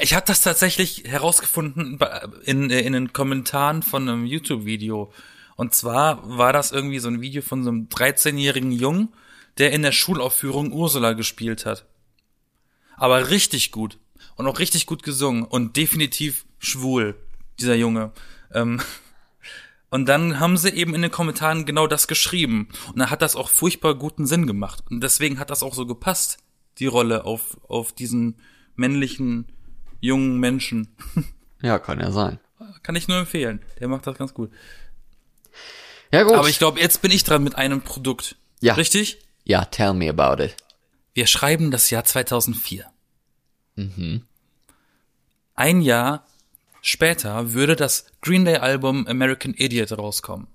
[0.00, 1.98] Ich habe das tatsächlich herausgefunden
[2.44, 5.12] in, äh, in den Kommentaren von einem YouTube-Video.
[5.56, 9.12] Und zwar war das irgendwie so ein Video von so einem 13-jährigen Jungen,
[9.58, 11.86] der in der Schulaufführung Ursula gespielt hat.
[12.96, 13.98] Aber richtig gut.
[14.36, 15.44] Und auch richtig gut gesungen.
[15.44, 17.14] Und definitiv schwul,
[17.60, 18.12] dieser Junge.
[18.52, 18.80] Ähm,
[19.90, 22.68] und dann haben sie eben in den Kommentaren genau das geschrieben.
[22.88, 24.82] Und dann hat das auch furchtbar guten Sinn gemacht.
[24.90, 26.38] Und deswegen hat das auch so gepasst,
[26.78, 28.40] die Rolle auf, auf diesen
[28.74, 29.46] männlichen,
[30.04, 30.88] jungen Menschen.
[31.62, 32.38] ja, kann ja sein.
[32.82, 33.60] Kann ich nur empfehlen.
[33.80, 34.50] Der macht das ganz gut.
[36.12, 36.34] Ja, gut.
[36.34, 38.36] Aber ich glaube, jetzt bin ich dran mit einem Produkt.
[38.60, 38.74] Ja.
[38.74, 39.18] Richtig?
[39.44, 40.56] ja, tell me about it.
[41.12, 42.86] Wir schreiben das Jahr 2004.
[45.54, 46.26] Ein Jahr
[46.80, 50.46] später würde das Green Day Album American Idiot rauskommen.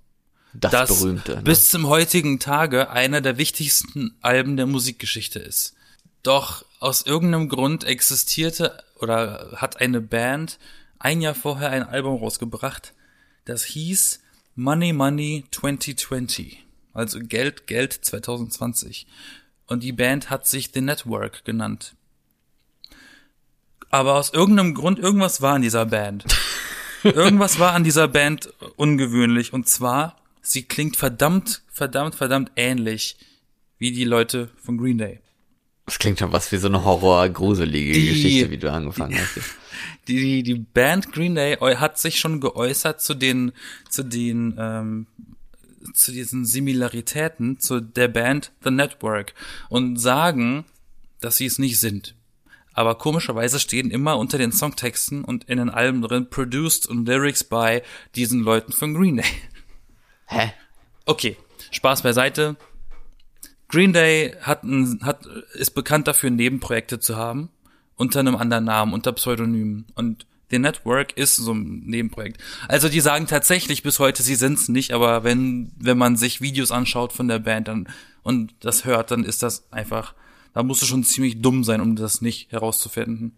[0.53, 1.35] Das, Das berühmte.
[1.37, 1.41] Ne?
[1.43, 5.75] bis zum heutigen Tage einer der wichtigsten Alben der Musikgeschichte ist.
[6.23, 10.59] Doch aus irgendeinem Grund existierte oder hat eine Band
[10.97, 12.93] ein Jahr vorher ein Album rausgebracht,
[13.45, 14.21] das hieß
[14.55, 19.07] Money Money 2020, also Geld Geld 2020.
[19.67, 21.95] Und die Band hat sich The Network genannt.
[23.89, 26.25] Aber aus irgendeinem Grund, irgendwas war in dieser Band.
[27.03, 29.53] irgendwas war an dieser Band ungewöhnlich.
[29.53, 33.17] Und zwar, sie klingt verdammt, verdammt, verdammt ähnlich
[33.77, 35.21] wie die Leute von Green Day.
[35.89, 39.39] Das klingt schon was wie so eine Horror-gruselige Die- Geschichte, wie du angefangen hast.
[40.07, 43.51] Die, die Band Green Day hat sich schon geäußert zu den,
[43.89, 45.07] zu den, ähm,
[45.93, 49.33] zu diesen Similaritäten zu der Band The Network
[49.69, 50.65] und sagen,
[51.21, 52.15] dass sie es nicht sind.
[52.73, 57.43] Aber komischerweise stehen immer unter den Songtexten und in den Alben drin Produced und Lyrics
[57.43, 57.81] by
[58.15, 59.25] diesen Leuten von Green Day.
[60.27, 60.51] Hä?
[61.05, 61.35] Okay,
[61.71, 62.57] Spaß beiseite.
[63.69, 67.49] Green Day hat, ein, hat ist bekannt dafür, Nebenprojekte zu haben,
[67.95, 69.85] unter einem anderen Namen, unter Pseudonymen.
[69.95, 72.41] Und The Network ist so ein Nebenprojekt.
[72.67, 76.71] Also die sagen tatsächlich bis heute, sie sind's nicht, aber wenn, wenn man sich Videos
[76.71, 77.87] anschaut von der Band dann,
[78.23, 80.15] und das hört, dann ist das einfach,
[80.53, 83.37] da musst du schon ziemlich dumm sein, um das nicht herauszufinden.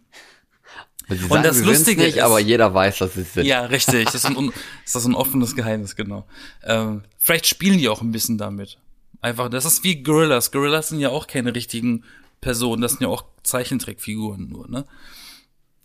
[1.10, 3.46] Und sagen, das sie sind's Lustige nicht, ist- aber jeder weiß, dass sie es sind.
[3.46, 4.06] Ja, richtig.
[4.06, 4.52] Das ist ein,
[4.86, 6.26] ist das ein offenes Geheimnis, genau.
[6.63, 8.78] Ähm, vielleicht spielen die auch ein bisschen damit.
[9.21, 10.51] Einfach, das ist wie Gorillas.
[10.51, 12.03] Gorillas sind ja auch keine richtigen
[12.41, 14.86] Personen, das sind ja auch Zeichentrickfiguren nur, ne?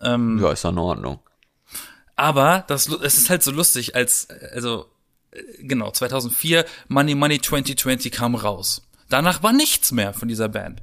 [0.01, 1.19] Ähm, Ja, ist doch in Ordnung.
[2.17, 4.87] aber das, es ist halt so lustig, als, also,
[5.33, 8.83] äh, genau, 2004, Money Money 2020 kam raus.
[9.11, 10.83] Danach war nichts mehr von dieser Band.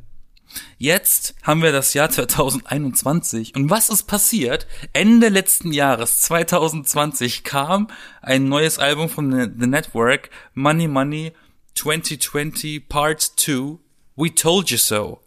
[0.77, 4.67] Jetzt haben wir das Jahr 2021 und was ist passiert?
[4.93, 7.87] Ende letzten Jahres, 2020, kam
[8.21, 11.31] ein neues Album von The Network, Money Money
[11.75, 13.79] 2020 Part 2,
[14.15, 15.21] We Told You So,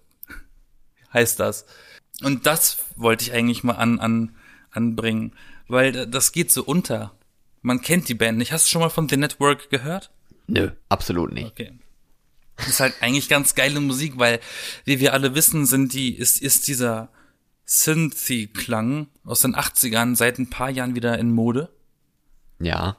[1.12, 1.66] heißt das.
[2.22, 4.36] Und das wollte ich eigentlich mal an, an,
[4.70, 5.32] anbringen,
[5.68, 7.12] weil das geht so unter.
[7.62, 8.52] Man kennt die Band nicht.
[8.52, 10.10] Hast du schon mal von The Network gehört?
[10.46, 11.46] Nö, absolut nicht.
[11.46, 11.78] Okay.
[12.56, 14.40] Das ist halt eigentlich ganz geile Musik, weil,
[14.84, 17.10] wie wir alle wissen, sind die, ist, ist dieser
[17.66, 21.68] Synthy-Klang aus den 80ern seit ein paar Jahren wieder in Mode.
[22.58, 22.96] Ja,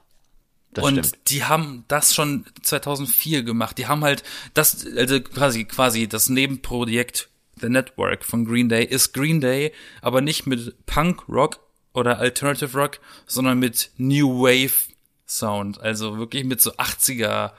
[0.72, 1.30] das und stimmt.
[1.30, 3.78] die haben das schon 2004 gemacht.
[3.78, 4.22] Die haben halt
[4.54, 10.20] das, also quasi, quasi das Nebenprojekt The Network von Green Day ist Green Day, aber
[10.20, 11.60] nicht mit Punk Rock
[11.92, 14.92] oder Alternative Rock, sondern mit New Wave
[15.26, 15.80] Sound.
[15.80, 17.52] Also wirklich mit so 80er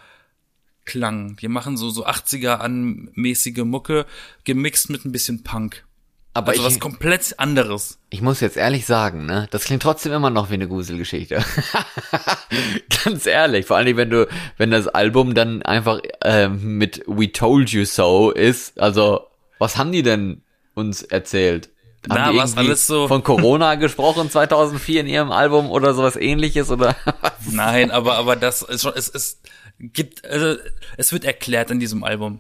[0.86, 1.36] Klang.
[1.38, 4.06] Die machen so, so 80er anmäßige Mucke,
[4.44, 5.86] gemixt mit ein bisschen Punk.
[6.34, 7.98] Aber Also ich, was komplett anderes.
[8.12, 11.44] ich muss jetzt ehrlich sagen, ne, das klingt trotzdem immer noch wie eine Gruselgeschichte.
[13.04, 17.70] Ganz ehrlich, vor allem wenn du, wenn das Album dann einfach ähm, mit We Told
[17.72, 19.26] You So ist, also
[19.58, 20.42] was haben die denn
[20.76, 21.70] uns erzählt?
[22.10, 26.16] Haben Na, die was alles so- von Corona gesprochen 2004 in ihrem Album oder sowas
[26.16, 26.96] ähnliches oder
[27.52, 29.42] Nein, aber, aber das ist schon, es, es
[29.80, 30.56] gibt, also,
[30.98, 32.40] es wird erklärt in diesem Album.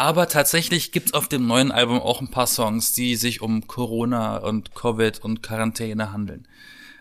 [0.00, 4.38] Aber tatsächlich gibt's auf dem neuen Album auch ein paar Songs, die sich um Corona
[4.38, 6.48] und Covid und Quarantäne handeln.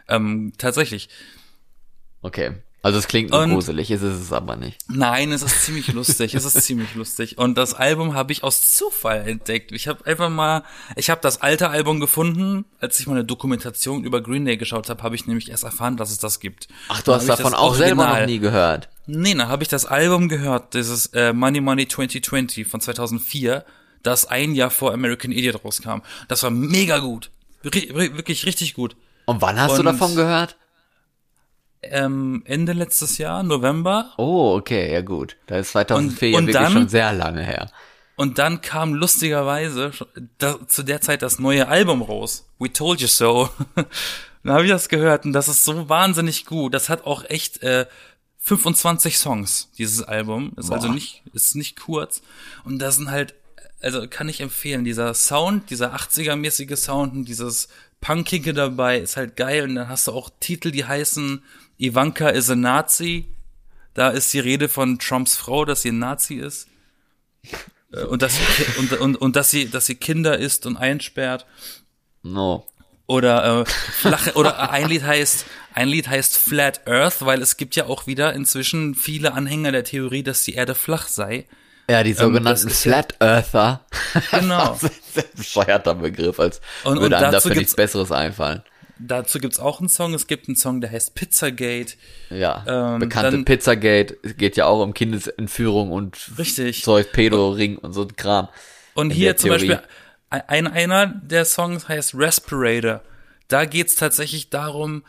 [0.09, 1.07] Ähm, tatsächlich.
[2.21, 2.51] Okay.
[2.81, 4.79] Also es klingt nur Und- gruselig, ist es aber nicht.
[4.89, 6.33] Nein, es ist ziemlich lustig.
[6.33, 7.38] Es ist ziemlich lustig.
[7.38, 9.71] Und das Album habe ich aus Zufall entdeckt.
[9.71, 10.63] Ich habe einfach mal,
[10.97, 14.89] ich habe das alte Album gefunden, als ich mal eine Dokumentation über Green Day geschaut
[14.89, 16.67] habe, habe ich nämlich erst erfahren, dass es das gibt.
[16.89, 18.89] Ach, du hast davon auch selber noch Original- nie gehört.
[19.12, 23.65] Nee, dann habe ich das Album gehört, dieses äh, Money Money 2020 von 2004,
[24.04, 26.02] das ein Jahr vor American Idiot rauskam.
[26.28, 27.32] Das war mega gut.
[27.63, 28.95] Ri- wirklich richtig gut.
[29.26, 30.56] Und wann hast du Und- davon gehört?
[31.82, 34.12] Ähm, Ende letztes Jahr, November.
[34.17, 35.38] Oh, okay, ja gut.
[35.48, 37.72] Da ist 2004 Und- ja und wirklich dann- schon sehr lange her.
[38.17, 39.91] Und dann kam lustigerweise
[40.39, 42.50] da, zu der Zeit das neue Album raus.
[42.60, 43.50] We Told You So.
[44.43, 46.74] dann habe ich das gehört und das ist so wahnsinnig gut.
[46.74, 47.86] Das hat auch echt äh,
[48.39, 50.54] 25 Songs, dieses Album.
[50.56, 50.93] Ist also Boah.
[50.93, 52.21] nicht, ist nicht kurz.
[52.63, 53.36] Und da sind halt,
[53.82, 57.67] also kann ich empfehlen, dieser Sound, dieser 80er-mäßige Sound und dieses
[58.02, 59.63] Punkige dabei ist halt geil.
[59.63, 61.43] Und dann hast du auch Titel, die heißen
[61.78, 63.25] Ivanka is a Nazi.
[63.93, 66.67] Da ist die Rede von Trumps Frau, dass sie ein Nazi ist.
[67.91, 71.45] Äh, Und dass, sie, und, und, und dass sie, dass sie Kinder isst und einsperrt.
[72.23, 72.65] No.
[73.10, 77.76] Oder äh, flache, oder ein Lied heißt, ein Lied heißt Flat Earth, weil es gibt
[77.76, 81.48] ja auch wieder inzwischen viele Anhänger der Theorie, dass die Erde flach sei.
[81.89, 83.84] Ja, die sogenannten Ähm, ist ja- Flat Earther.
[84.32, 84.78] Genau.
[84.80, 88.62] das ist ein bescheuerter Begriff, als Und- würde und einem dafür nichts Besseres einfallen.
[89.00, 90.13] Dazu gibt's auch einen Song.
[90.13, 91.93] Es gibt einen Song, der heißt Pizzagate.
[92.30, 96.84] Ja, Ähm, bekannte dann- Pizzagate, es geht ja auch um Kindesentführung und Richtig.
[96.84, 98.50] Zeug, Pedo-Ring und so ein Kram.
[98.93, 99.67] Und hier zum Theorie.
[99.69, 99.89] Beispiel,
[100.30, 103.02] ein, einer der Songs heißt Respirator.
[103.48, 105.04] Da geht's tatsächlich darum,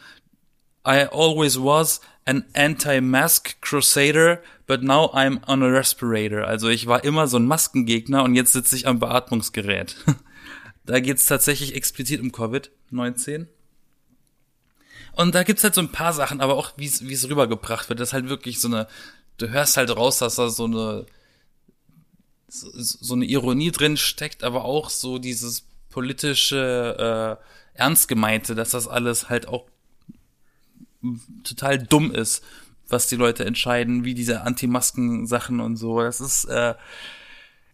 [0.86, 6.46] I always was an anti-mask crusader, but now I'm on a respirator.
[6.46, 9.96] Also ich war immer so ein Maskengegner und jetzt sitze ich am Beatmungsgerät.
[10.86, 13.46] Da geht's tatsächlich explizit um Covid-19.
[15.12, 18.08] Und da gibt's halt so ein paar Sachen, aber auch wie es rübergebracht wird, das
[18.08, 18.88] ist halt wirklich so eine,
[19.36, 21.06] du hörst halt raus, dass da so eine
[22.50, 28.70] so, so eine Ironie drin steckt, aber auch so dieses politische äh, ernst gemeinte, dass
[28.70, 29.66] das alles halt auch
[31.44, 32.44] total dumm ist,
[32.88, 36.00] was die Leute entscheiden, wie diese Anti-Masken-Sachen und so.
[36.00, 36.74] Das ist äh,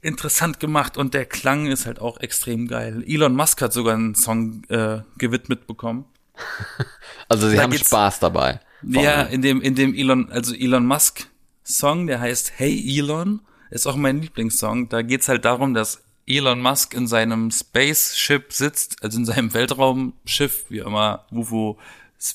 [0.03, 3.03] interessant gemacht und der Klang ist halt auch extrem geil.
[3.07, 6.05] Elon Musk hat sogar einen Song äh, gewidmet bekommen.
[7.29, 8.61] Also sie da haben Spaß dabei.
[8.83, 11.27] Ja, in dem in dem Elon also Elon Musk
[11.65, 14.89] Song, der heißt Hey Elon, ist auch mein Lieblingssong.
[14.89, 20.67] Da geht's halt darum, dass Elon Musk in seinem Spaceship sitzt, also in seinem Weltraumschiff,
[20.69, 21.79] wie immer, wo,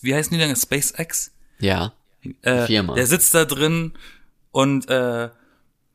[0.01, 0.55] wie heißen die denn?
[0.55, 1.31] SpaceX?
[1.59, 1.93] Ja.
[2.41, 2.95] Äh, Firma.
[2.95, 3.93] Der sitzt da drin
[4.51, 5.29] und äh,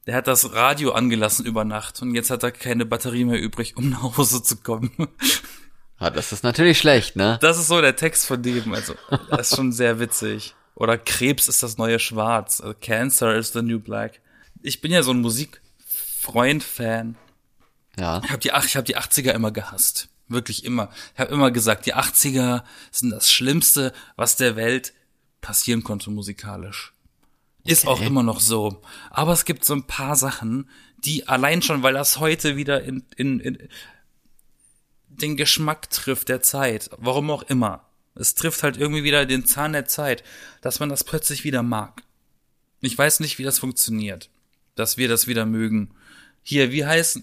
[0.06, 3.76] der hat das Radio angelassen über Nacht und jetzt hat er keine Batterie mehr übrig,
[3.76, 4.90] um nach Hause zu kommen.
[5.98, 7.38] Ja, das ist natürlich schlecht, ne?
[7.40, 8.94] Das ist so der Text von dem, also
[9.30, 10.54] das ist schon sehr witzig.
[10.74, 14.20] Oder Krebs ist das neue Schwarz, also Cancer is the new black.
[14.66, 17.16] Ich bin ja so ein Musikfreund-Fan.
[17.96, 18.20] Ja.
[18.24, 20.08] Ich habe die, ich hab die 80er immer gehasst.
[20.26, 20.90] Wirklich immer.
[21.14, 24.92] Ich habe immer gesagt, die 80er sind das Schlimmste, was der Welt
[25.40, 26.94] passieren konnte musikalisch.
[27.62, 27.92] Ist okay.
[27.92, 28.82] auch immer noch so.
[29.10, 33.04] Aber es gibt so ein paar Sachen, die allein schon, weil das heute wieder in,
[33.16, 33.68] in, in
[35.06, 37.88] den Geschmack trifft der Zeit, warum auch immer.
[38.16, 40.24] Es trifft halt irgendwie wieder den Zahn der Zeit,
[40.60, 42.02] dass man das plötzlich wieder mag.
[42.80, 44.28] Ich weiß nicht, wie das funktioniert,
[44.76, 45.90] dass wir das wieder mögen.
[46.42, 47.22] Hier, wie heißt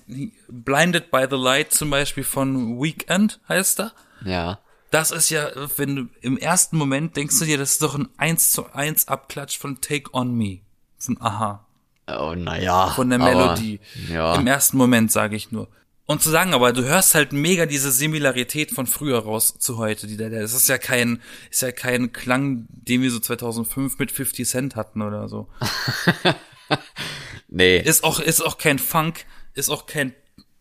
[0.49, 3.93] Blinded by the Light zum Beispiel von Weekend heißt da?
[4.25, 4.59] Ja.
[4.91, 8.09] Das ist ja, wenn du im ersten Moment denkst du dir, das ist doch ein
[8.17, 10.59] 1 zu 1 Abklatsch von Take On Me.
[10.97, 11.65] Von Aha.
[12.07, 12.89] Oh, naja.
[12.89, 13.79] Von der Melodie.
[14.09, 14.35] ja.
[14.35, 15.69] Im ersten Moment, sage ich nur.
[16.05, 20.05] Und zu sagen, aber du hörst halt mega diese Similarität von früher raus zu heute.
[20.05, 24.47] Die, das ist ja kein, ist ja kein Klang, den wir so 2005 mit 50
[24.47, 25.47] Cent hatten oder so.
[27.53, 27.79] nee.
[27.79, 30.13] Ist auch, ist auch kein Funk, ist auch kein,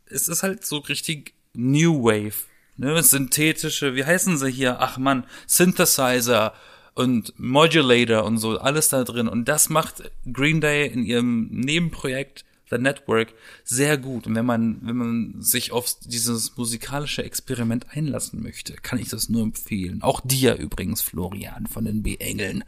[0.06, 2.34] es ist halt so richtig New Wave.
[2.76, 4.80] Ne, synthetische, wie heißen sie hier?
[4.80, 6.54] Ach man, Synthesizer
[6.94, 9.28] und Modulator und so, alles da drin.
[9.28, 14.26] Und das macht Green Day in ihrem Nebenprojekt The Network sehr gut.
[14.26, 19.28] Und wenn man, wenn man sich auf dieses musikalische Experiment einlassen möchte, kann ich das
[19.28, 20.02] nur empfehlen.
[20.02, 22.64] Auch dir übrigens, Florian von den B-Engeln.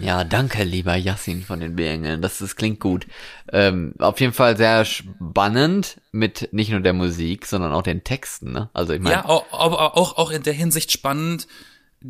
[0.00, 2.22] Ja, danke, lieber Yassin von den B-Engeln.
[2.22, 3.06] Das, das klingt gut.
[3.52, 8.52] Ähm, auf jeden Fall sehr spannend mit nicht nur der Musik, sondern auch den Texten.
[8.52, 8.70] Ne?
[8.72, 9.16] Also ich meine.
[9.16, 11.46] Ja, auch, auch, auch in der Hinsicht spannend,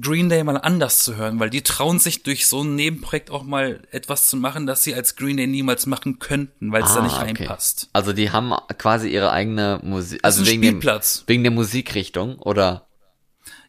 [0.01, 3.45] Green Day mal anders zu hören, weil die trauen sich durch so ein Nebenprojekt auch
[3.45, 6.97] mal etwas zu machen, das sie als Green Day niemals machen könnten, weil es ah,
[6.97, 7.25] da nicht okay.
[7.25, 7.89] reinpasst.
[7.93, 12.87] Also die haben quasi ihre eigene Musik, also wegen, dem, wegen der Musikrichtung oder?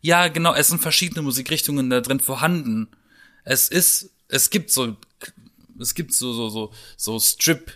[0.02, 2.88] Ja, genau, es sind verschiedene Musikrichtungen da drin vorhanden.
[3.50, 4.98] Es ist, es gibt so,
[5.80, 7.72] es gibt so, so, so, so Strip,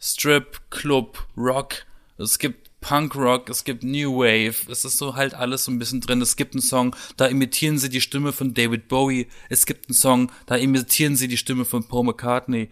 [0.00, 1.84] Strip, Club, Rock.
[2.16, 6.00] Es gibt Punkrock, es gibt New Wave, es ist so halt alles so ein bisschen
[6.00, 6.22] drin.
[6.22, 9.28] Es gibt einen Song, da imitieren sie die Stimme von David Bowie.
[9.50, 12.70] Es gibt einen Song, da imitieren sie die Stimme von Paul McCartney.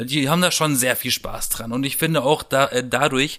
[0.00, 1.70] Die haben da schon sehr viel Spaß dran.
[1.70, 3.38] Und ich finde auch da, äh, dadurch,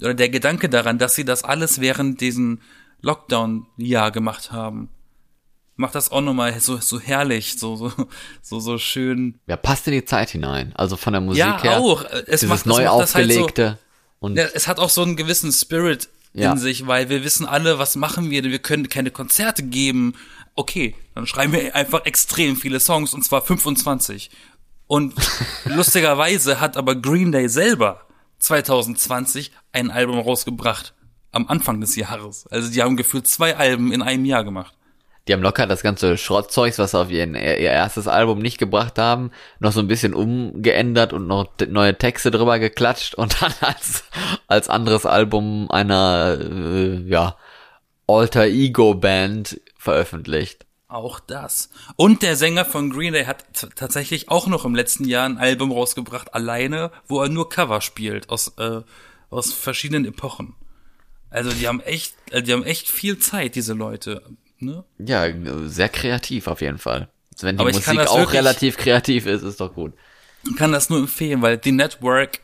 [0.00, 2.62] oder der Gedanke daran, dass sie das alles während diesen
[3.00, 4.90] Lockdown-Jahr gemacht haben,
[5.80, 7.90] macht das auch nochmal so, so herrlich, so, so,
[8.42, 9.40] so, so schön.
[9.46, 10.72] Ja, passt in die Zeit hinein.
[10.76, 11.78] Also von der Musik ja, her.
[11.78, 12.04] auch.
[12.26, 13.66] Es dieses macht, neu aufgelegte.
[13.66, 16.52] Halt so, und ja, es hat auch so einen gewissen Spirit ja.
[16.52, 20.14] in sich, weil wir wissen alle, was machen wir, wir können keine Konzerte geben.
[20.54, 24.30] Okay, dann schreiben wir einfach extrem viele Songs und zwar 25.
[24.86, 25.14] Und
[25.64, 28.02] lustigerweise hat aber Green Day selber
[28.40, 30.92] 2020 ein Album rausgebracht
[31.32, 32.46] am Anfang des Jahres.
[32.48, 34.74] Also die haben gefühlt zwei Alben in einem Jahr gemacht
[35.28, 38.98] die haben locker das ganze Schrottzeugs, was sie auf ihr, ihr erstes Album nicht gebracht
[38.98, 44.04] haben, noch so ein bisschen umgeändert und noch neue Texte drüber geklatscht und dann als,
[44.48, 47.36] als anderes Album einer, äh, ja,
[48.06, 50.66] Alter Ego Band veröffentlicht.
[50.88, 51.70] Auch das.
[51.94, 53.44] Und der Sänger von Green Day hat
[53.76, 58.28] tatsächlich auch noch im letzten Jahr ein Album rausgebracht, alleine, wo er nur Cover spielt,
[58.28, 58.80] aus, äh,
[59.30, 60.56] aus verschiedenen Epochen.
[61.30, 64.22] Also die haben echt, äh, die haben echt viel Zeit, diese Leute.
[64.62, 64.84] Ne?
[64.98, 65.26] Ja,
[65.66, 67.08] sehr kreativ auf jeden Fall.
[67.40, 69.94] Wenn die Musik auch wirklich, relativ kreativ ist, ist doch gut.
[70.44, 72.40] Ich kann das nur empfehlen, weil die Network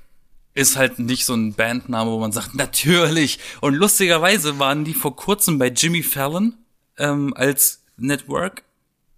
[0.54, 3.38] ist halt nicht so ein Bandname, wo man sagt, natürlich.
[3.60, 6.54] Und lustigerweise waren die vor kurzem bei Jimmy Fallon
[6.96, 8.64] ähm, als Network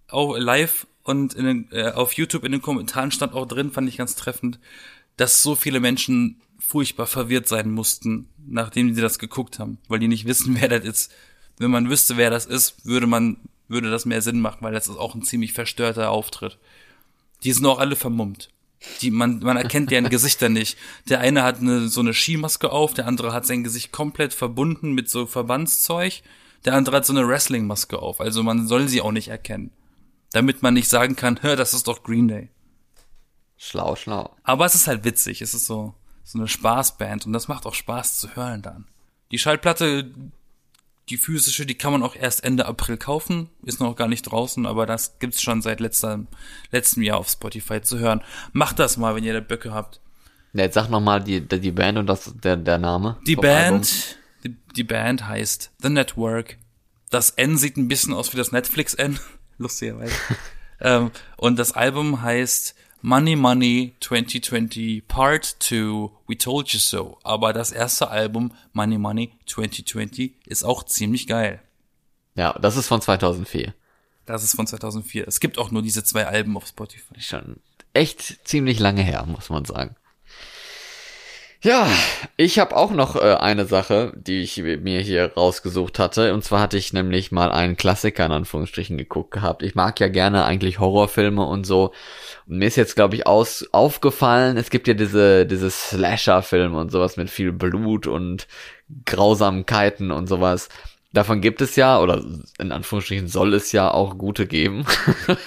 [0.09, 3.87] auch live und in den, äh, auf YouTube in den Kommentaren stand auch drin, fand
[3.87, 4.59] ich ganz treffend,
[5.17, 10.07] dass so viele Menschen furchtbar verwirrt sein mussten, nachdem sie das geguckt haben, weil die
[10.07, 11.11] nicht wissen, wer das ist.
[11.59, 13.37] Wenn man wüsste, wer das ist, würde man,
[13.67, 16.57] würde das mehr Sinn machen, weil das ist auch ein ziemlich verstörter Auftritt.
[17.43, 18.49] Die sind auch alle vermummt.
[19.01, 20.77] Die, man, man erkennt deren Gesichter nicht.
[21.09, 24.93] Der eine hat eine, so eine Skimaske auf, der andere hat sein Gesicht komplett verbunden
[24.93, 26.23] mit so Verbandszeug,
[26.65, 28.21] der andere hat so eine Wrestling-Maske auf.
[28.21, 29.71] Also man soll sie auch nicht erkennen.
[30.31, 32.49] Damit man nicht sagen kann, hör, das ist doch Green Day.
[33.57, 34.35] Schlau, schlau.
[34.43, 35.41] Aber es ist halt witzig.
[35.41, 35.93] Es ist so,
[36.23, 38.87] so eine Spaßband und das macht auch Spaß zu hören dann.
[39.31, 40.11] Die Schallplatte,
[41.09, 43.49] die physische, die kann man auch erst Ende April kaufen.
[43.63, 46.25] Ist noch gar nicht draußen, aber das gibt's schon seit letzter,
[46.71, 48.21] letztem Jahr auf Spotify zu hören.
[48.53, 50.01] Macht das mal, wenn ihr da Böcke habt.
[50.53, 53.17] Ja, jetzt sag noch mal die, die Band und das, der, der Name.
[53.25, 56.57] Die Band, die, die Band heißt The Network.
[57.09, 59.19] Das N sieht ein bisschen aus wie das Netflix N.
[59.57, 60.13] Lustigerweise.
[60.79, 67.17] ähm, und das Album heißt Money Money 2020 Part 2 We Told You So.
[67.23, 71.61] Aber das erste Album Money Money 2020 ist auch ziemlich geil.
[72.35, 73.73] Ja, das ist von 2004.
[74.25, 75.27] Das ist von 2004.
[75.27, 77.19] Es gibt auch nur diese zwei Alben auf Spotify.
[77.19, 77.57] Schon
[77.93, 79.95] echt ziemlich lange her, muss man sagen.
[81.61, 81.89] Ja,
[82.37, 86.33] ich habe auch noch äh, eine Sache, die ich mir hier rausgesucht hatte.
[86.33, 89.61] Und zwar hatte ich nämlich mal einen Klassiker in Anführungsstrichen geguckt gehabt.
[89.61, 91.91] Ich mag ja gerne eigentlich Horrorfilme und so.
[92.47, 96.91] Und mir ist jetzt, glaube ich, aus, aufgefallen, es gibt ja diese, diese Slasher-Filme und
[96.93, 98.47] sowas mit viel Blut und
[99.05, 100.69] Grausamkeiten und sowas.
[101.11, 102.23] Davon gibt es ja, oder
[102.59, 104.85] in Anführungsstrichen soll es ja auch gute geben.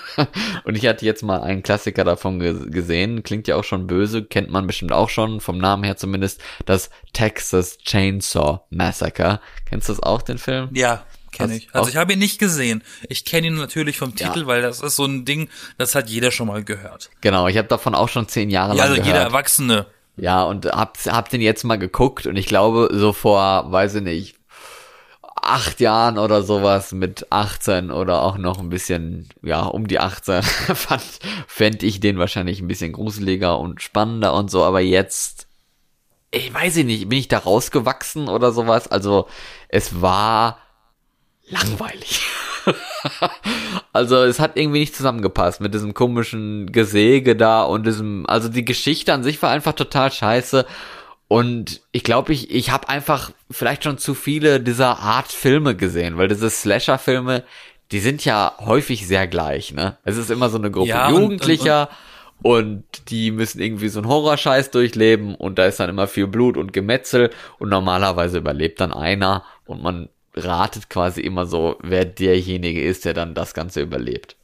[0.64, 4.24] und ich hatte jetzt mal einen Klassiker davon ge gesehen, klingt ja auch schon böse,
[4.24, 9.40] kennt man bestimmt auch schon, vom Namen her zumindest, das Texas Chainsaw Massacre.
[9.68, 10.68] Kennst du das auch, den Film?
[10.72, 11.68] Ja, kenne ich.
[11.72, 12.82] Also ich habe ihn nicht gesehen.
[13.08, 14.46] Ich kenne ihn natürlich vom Titel, Ja.
[14.46, 15.48] weil das ist so ein Ding,
[15.78, 17.10] das hat jeder schon mal gehört.
[17.20, 19.06] Genau, ich habe davon auch schon zehn Jahre Ja, lang also gehört.
[19.06, 19.86] jeder Erwachsene.
[20.16, 24.02] Ja, und hab, hab den jetzt mal geguckt und ich glaube, so vor, weiß ich
[24.02, 24.36] nicht,
[25.42, 30.42] acht Jahren oder sowas mit 18 oder auch noch ein bisschen, ja, um die 18,
[30.42, 31.02] fand,
[31.46, 35.48] fänd ich den wahrscheinlich ein bisschen gruseliger und spannender und so, aber jetzt,
[36.30, 38.88] ich weiß ich nicht, bin ich da rausgewachsen oder sowas?
[38.88, 39.28] Also,
[39.68, 40.58] es war
[41.48, 42.22] langweilig.
[43.92, 48.64] Also es hat irgendwie nicht zusammengepasst mit diesem komischen Gesäge da und diesem, also die
[48.64, 50.64] Geschichte an sich war einfach total scheiße.
[51.32, 56.18] Und ich glaube, ich, ich habe einfach vielleicht schon zu viele dieser Art Filme gesehen,
[56.18, 57.42] weil diese Slasher-Filme,
[57.90, 59.96] die sind ja häufig sehr gleich, ne?
[60.04, 61.88] Es ist immer so eine Gruppe Ja, und- Jugendlicher
[62.42, 66.58] und, die müssen irgendwie so einen Horrorscheiß durchleben und da ist dann immer viel Blut
[66.58, 72.84] und Gemetzel und normalerweise überlebt dann einer und man ratet quasi immer so, wer derjenige
[72.84, 74.36] ist, der dann das Ganze überlebt.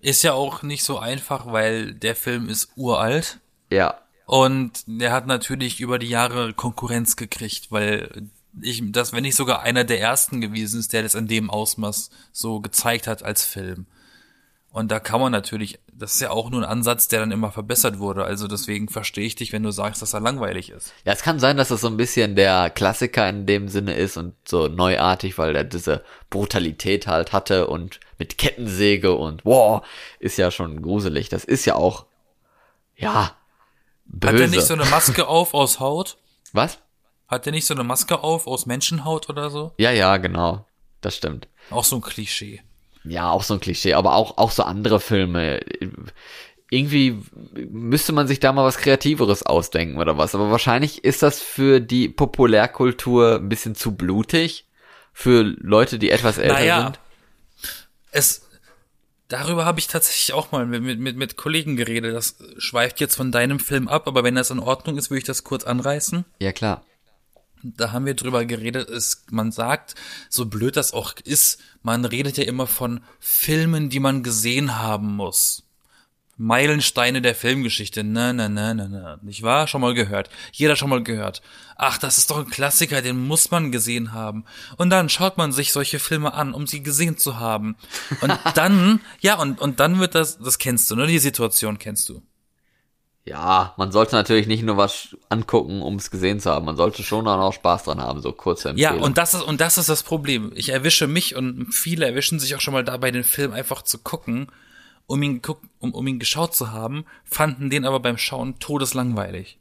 [0.00, 3.38] Ist ja auch nicht so einfach, weil der Film ist uralt.
[3.70, 8.28] Ja, Und der hat natürlich über die Jahre Konkurrenz gekriegt, weil
[8.60, 12.10] ich, das, wenn nicht sogar einer der ersten gewesen ist, der das in dem Ausmaß
[12.32, 13.86] so gezeigt hat als Film.
[14.70, 17.52] Und da kann man natürlich, das ist ja auch nur ein Ansatz, der dann immer
[17.52, 18.24] verbessert wurde.
[18.24, 20.94] Also deswegen verstehe ich dich, wenn du sagst, dass er langweilig ist.
[21.04, 24.16] Ja, es kann sein, dass das so ein bisschen der Klassiker in dem Sinne ist
[24.16, 29.84] und so neuartig, weil er diese Brutalität halt hatte und mit Kettensäge und wow,
[30.20, 31.28] ist ja schon gruselig.
[31.28, 32.06] Das ist ja auch,
[32.96, 33.36] ja,
[34.12, 34.32] böse.
[34.32, 36.16] Hat der nicht so eine Maske auf aus Haut?
[36.52, 36.78] Was?
[37.28, 39.72] Hat der nicht so eine Maske auf aus Menschenhaut oder so?
[39.78, 40.66] Ja, ja, genau.
[41.00, 41.48] Das stimmt.
[41.70, 42.60] Auch so ein Klischee.
[43.04, 45.60] Ja, auch so ein Klischee, aber auch, auch so andere Filme.
[46.70, 47.20] Irgendwie
[47.70, 50.34] müsste man sich da mal was Kreativeres ausdenken oder was.
[50.34, 54.66] Aber wahrscheinlich ist das für die Populärkultur ein bisschen zu blutig.
[55.12, 56.82] Für Leute, die etwas älter Naja.
[56.84, 57.00] sind.
[58.12, 58.48] Es,
[59.32, 62.14] darüber habe ich tatsächlich auch mal mit, mit, mit Kollegen geredet.
[62.14, 65.24] Das schweift jetzt von deinem Film ab, aber wenn das in Ordnung ist, würde ich
[65.24, 66.24] das kurz anreißen.
[66.38, 66.84] Ja, klar.
[67.62, 69.94] Da haben wir drüber geredet, ist, man sagt,
[70.28, 75.14] so blöd das auch ist, man redet ja immer von Filmen, die man gesehen haben
[75.14, 75.64] muss.
[76.38, 78.02] Meilensteine der Filmgeschichte.
[78.04, 79.18] Na, na, na, na, na.
[79.22, 79.66] Nicht wahr?
[79.68, 80.30] Schon mal gehört.
[80.52, 81.42] Jeder schon mal gehört.
[81.76, 84.44] Ach, das ist doch ein Klassiker, den muss man gesehen haben.
[84.76, 87.76] Und dann schaut man sich solche Filme an, um sie gesehen zu haben.
[88.20, 91.06] Und dann, ja, und, und dann wird das, das kennst du, ne?
[91.06, 92.22] Die Situation kennst du.
[93.24, 96.64] Ja, man sollte natürlich nicht nur was angucken, um es gesehen zu haben.
[96.66, 99.04] Man sollte schon auch noch Spaß dran haben, so kurze Ja, Empfehlungen.
[99.04, 100.50] und das ist, und das ist das Problem.
[100.56, 103.98] Ich erwische mich und viele erwischen sich auch schon mal dabei, den Film einfach zu
[103.98, 104.48] gucken,
[105.06, 109.58] um ihn geguckt, um, um ihn geschaut zu haben, fanden den aber beim Schauen todeslangweilig.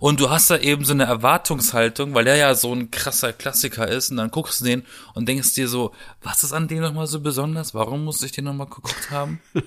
[0.00, 3.86] Und du hast da eben so eine Erwartungshaltung, weil der ja so ein krasser Klassiker
[3.86, 4.84] ist, und dann guckst du den
[5.14, 5.92] und denkst dir so,
[6.22, 7.74] was ist an dem nochmal so besonders?
[7.74, 9.40] Warum muss ich den nochmal geguckt haben?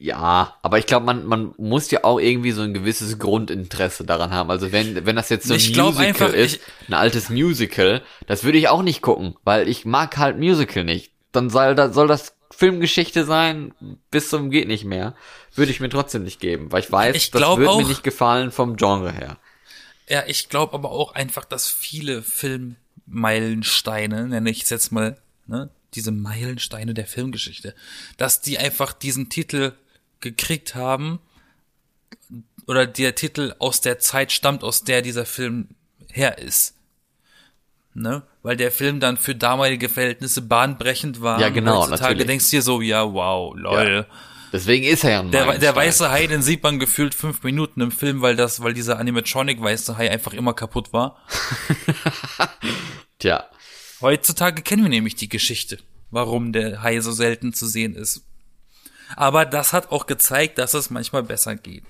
[0.00, 4.30] Ja, aber ich glaube, man, man muss ja auch irgendwie so ein gewisses Grundinteresse daran
[4.30, 4.48] haben.
[4.48, 8.02] Also wenn, wenn das jetzt so ein Ich Musical einfach, ist, ich- ein altes Musical,
[8.28, 11.10] das würde ich auch nicht gucken, weil ich mag halt Musical nicht.
[11.32, 13.72] Dann soll, da, soll das Filmgeschichte sein,
[14.10, 15.14] bis zum geht nicht mehr.
[15.54, 18.50] Würde ich mir trotzdem nicht geben, weil ich weiß, Ich das würde mir nicht gefallen
[18.52, 19.38] vom Genre her.
[20.08, 25.68] Ja, ich glaube aber auch einfach, dass viele Filmmeilensteine, nenne ich es jetzt mal, ne,
[25.94, 27.74] diese Meilensteine der Filmgeschichte,
[28.16, 29.72] dass die einfach diesen Titel
[30.20, 31.20] gekriegt haben
[32.66, 35.68] oder der Titel aus der Zeit stammt, aus der dieser Film
[36.10, 36.74] her ist.
[37.94, 38.22] Ne?
[38.48, 41.38] Weil der Film dann für damalige Verhältnisse bahnbrechend war.
[41.38, 42.26] Ja, genau, Heutzutage natürlich.
[42.28, 44.06] denkst du dir so, ja, wow, lol.
[44.54, 47.82] Deswegen ist er ja ein Der, der weiße Hai, den sieht man gefühlt fünf Minuten
[47.82, 51.22] im Film, weil das, weil dieser Animatronic weiße Hai einfach immer kaputt war.
[53.18, 53.44] Tja,
[54.00, 55.76] Heutzutage kennen wir nämlich die Geschichte,
[56.10, 58.24] warum der Hai so selten zu sehen ist.
[59.14, 61.84] Aber das hat auch gezeigt, dass es manchmal besser geht.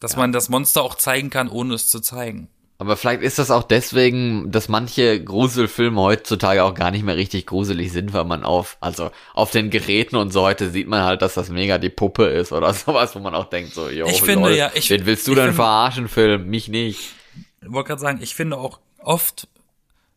[0.00, 2.48] Dass man das Monster auch zeigen kann, ohne es zu zeigen.
[2.78, 7.46] Aber vielleicht ist das auch deswegen, dass manche Gruselfilme heutzutage auch gar nicht mehr richtig
[7.46, 11.22] gruselig sind, weil man auf, also auf den Geräten und so heute sieht man halt,
[11.22, 14.20] dass das mega die Puppe ist oder sowas, wo man auch denkt so, yo, Ich
[14.20, 16.48] finde ja, ich- wen willst du denn finde- verarschen, Film?
[16.50, 17.14] Mich nicht.
[17.62, 19.48] Ich wollte gerade sagen, ich finde auch oft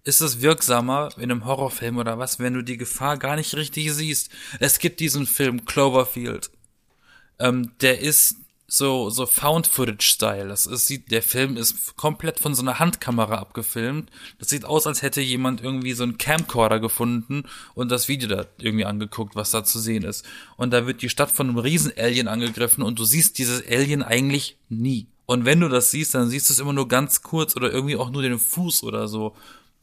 [0.03, 3.93] ist es wirksamer in einem Horrorfilm oder was, wenn du die Gefahr gar nicht richtig
[3.93, 4.32] siehst.
[4.60, 6.49] Es gibt diesen Film Cloverfield.
[7.39, 8.38] Ähm, der ist
[8.72, 10.47] so so Found Footage Style.
[10.47, 14.09] Das ist sieht der Film ist komplett von so einer Handkamera abgefilmt.
[14.38, 17.43] Das sieht aus, als hätte jemand irgendwie so einen Camcorder gefunden
[17.74, 20.24] und das Video da irgendwie angeguckt, was da zu sehen ist.
[20.55, 24.03] Und da wird die Stadt von einem riesen Alien angegriffen und du siehst dieses Alien
[24.03, 25.07] eigentlich nie.
[25.26, 27.97] Und wenn du das siehst, dann siehst du es immer nur ganz kurz oder irgendwie
[27.97, 29.36] auch nur den Fuß oder so.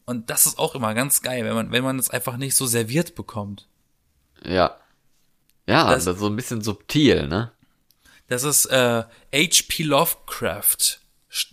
[0.05, 2.65] Und das ist auch immer ganz geil, wenn man wenn man es einfach nicht so
[2.65, 3.67] serviert bekommt.
[4.45, 4.77] Ja.
[5.67, 7.51] Ja, Das- ist so ein bisschen subtil, ne?
[8.27, 9.03] Das ist äh,
[9.33, 9.83] H.P.
[9.83, 10.99] Lovecraft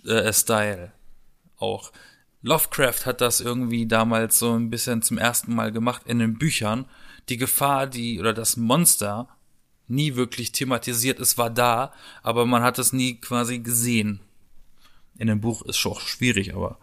[0.06, 0.92] äh, Style
[1.56, 1.92] auch.
[2.42, 6.86] Lovecraft hat das irgendwie damals so ein bisschen zum ersten Mal gemacht in den Büchern.
[7.28, 9.28] Die Gefahr, die oder das Monster
[9.86, 14.20] nie wirklich thematisiert, es war da, aber man hat es nie quasi gesehen.
[15.18, 16.78] In dem Buch ist schon auch schwierig, aber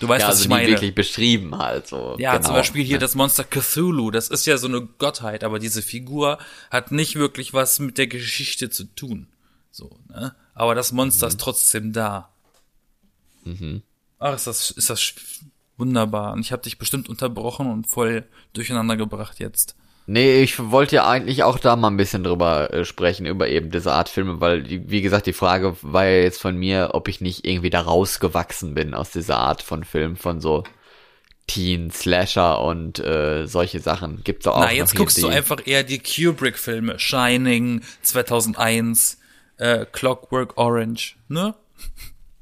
[0.00, 0.68] du weißt, ja, was also ich meine.
[0.68, 2.16] wirklich beschrieben halt so.
[2.18, 2.46] Ja, genau.
[2.46, 6.38] zum Beispiel hier das Monster Cthulhu, das ist ja so eine Gottheit, aber diese Figur
[6.70, 9.28] hat nicht wirklich was mit der Geschichte zu tun.
[9.70, 10.34] So, ne?
[10.54, 11.30] Aber das Monster Mhm.
[11.30, 12.30] ist trotzdem da.
[14.18, 15.14] Ach, ist das, ist das
[15.78, 16.32] wunderbar.
[16.34, 19.74] Und ich habe dich bestimmt unterbrochen und voll durcheinander gebracht jetzt.
[20.10, 23.70] Nee, ich wollte ja eigentlich auch da mal ein bisschen drüber äh, sprechen, über eben
[23.70, 27.20] diese Art Filme, weil, wie gesagt, die Frage war ja jetzt von mir, ob ich
[27.20, 30.64] nicht irgendwie da rausgewachsen bin aus dieser Art von Film, von so
[31.46, 34.24] Teen, Slasher und äh, solche Sachen.
[34.24, 36.98] Gibt's doch auch Na, jetzt guckst du einfach eher die Kubrick-Filme.
[36.98, 39.18] Shining, 2001,
[39.58, 41.54] äh, Clockwork Orange, ne?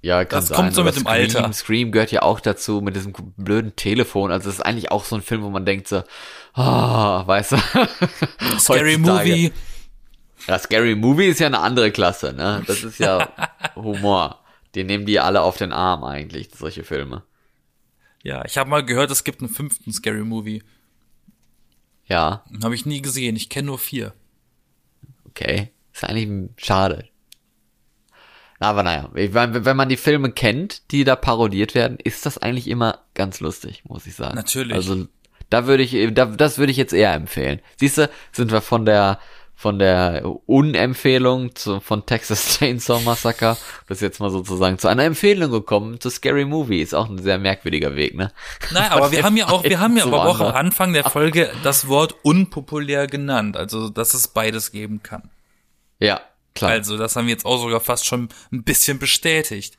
[0.07, 0.57] Ja, kann das sein.
[0.57, 1.53] kommt so mit dem Scream, Alter.
[1.53, 4.31] Scream gehört ja auch dazu, mit diesem blöden Telefon.
[4.31, 6.05] Also es ist eigentlich auch so ein Film, wo man denkt so,
[6.53, 7.57] ah, weißt du.
[8.61, 9.53] Scary Movie.
[10.47, 12.63] Ja, Scary Movie ist ja eine andere Klasse, ne?
[12.69, 13.29] Das ist ja
[13.75, 14.39] Humor.
[14.77, 17.25] Die nehmen die alle auf den Arm eigentlich, solche Filme.
[18.23, 20.63] Ja, ich habe mal gehört, es gibt einen fünften Scary Movie.
[22.05, 23.35] Ja, Habe ich nie gesehen.
[23.35, 24.15] Ich kenne nur vier.
[25.29, 25.73] okay.
[25.93, 27.09] Ist eigentlich schade.
[28.59, 33.01] Aber naja, wenn man die Filme kennt, die da parodiert werden, ist das eigentlich immer
[33.15, 34.35] ganz lustig, muss ich sagen.
[34.35, 34.75] Natürlich.
[34.75, 35.07] Also
[35.51, 37.61] da würde ich, da, das würde ich jetzt eher empfehlen.
[37.77, 39.19] Siehst du, sind wir von der
[39.59, 45.51] von der Unempfehlung zu, von Texas Chainsaw Massacre bis jetzt mal sozusagen zu einer Empfehlung
[45.51, 46.83] gekommen zu Scary Movie.
[46.83, 48.33] Ist auch ein sehr merkwürdiger Weg, ne?
[48.73, 50.55] Nein, aber wir haben ja auch, wir haben ja aber auch am.
[50.55, 53.57] Anfang der Folge das Wort unpopulär genannt.
[53.57, 55.31] Also, dass es beides geben kann.
[55.99, 56.21] Ja,
[56.57, 56.73] klar.
[56.73, 59.79] Also, das haben wir jetzt auch sogar fast schon ein bisschen bestätigt.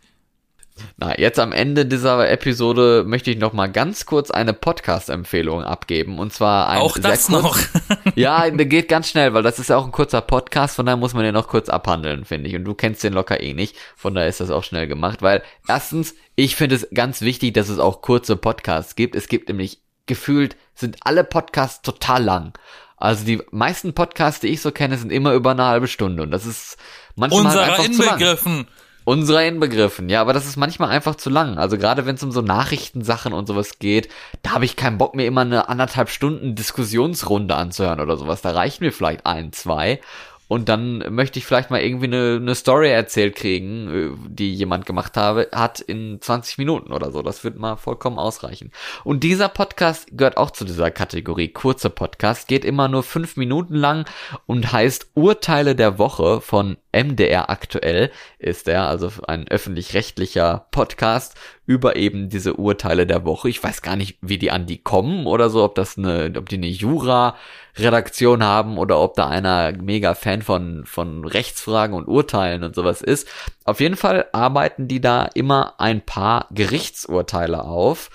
[0.97, 6.19] Na, jetzt am Ende dieser Episode möchte ich noch mal ganz kurz eine Podcast-Empfehlung abgeben.
[6.19, 7.57] Und zwar ein Auch das noch.
[8.15, 11.13] Ja, geht ganz schnell, weil das ist ja auch ein kurzer Podcast, von daher muss
[11.13, 12.55] man den noch kurz abhandeln, finde ich.
[12.55, 15.43] Und du kennst den locker eh nicht, von daher ist das auch schnell gemacht, weil
[15.67, 19.15] erstens, ich finde es ganz wichtig, dass es auch kurze Podcasts gibt.
[19.15, 22.53] Es gibt nämlich gefühlt, sind alle Podcasts total lang.
[22.97, 26.31] Also die meisten Podcasts, die ich so kenne, sind immer über eine halbe Stunde und
[26.31, 26.77] das ist
[27.15, 28.13] manchmal halt Unserer einfach zu lang.
[28.15, 28.67] inbegriffen.
[29.05, 31.57] Unserer inbegriffen, ja, aber das ist manchmal einfach zu lang.
[31.57, 34.09] Also gerade wenn es um so Nachrichtensachen und sowas geht,
[34.41, 38.41] da habe ich keinen Bock mir immer eine anderthalb Stunden Diskussionsrunde anzuhören oder sowas.
[38.41, 40.01] Da reichen mir vielleicht ein, zwei.
[40.47, 44.85] Und dann möchte ich vielleicht mal irgendwie eine, eine Story erzählt kriegen, äh, die jemand
[44.85, 47.21] gemacht habe, hat in 20 Minuten oder so.
[47.21, 48.71] Das wird mal vollkommen ausreichen.
[49.03, 53.75] Und dieser Podcast gehört auch zu dieser Kategorie kurze Podcast, geht immer nur fünf Minuten
[53.75, 54.05] lang
[54.45, 61.35] und heißt Urteile der Woche von MDR aktuell ist er, also ein öffentlich-rechtlicher Podcast
[61.65, 63.49] über eben diese Urteile der Woche.
[63.49, 66.49] Ich weiß gar nicht, wie die an die kommen oder so, ob das eine, ob
[66.49, 72.63] die eine Jura-Redaktion haben oder ob da einer mega Fan von, von Rechtsfragen und Urteilen
[72.63, 73.27] und sowas ist.
[73.65, 78.09] Auf jeden Fall arbeiten die da immer ein paar Gerichtsurteile auf,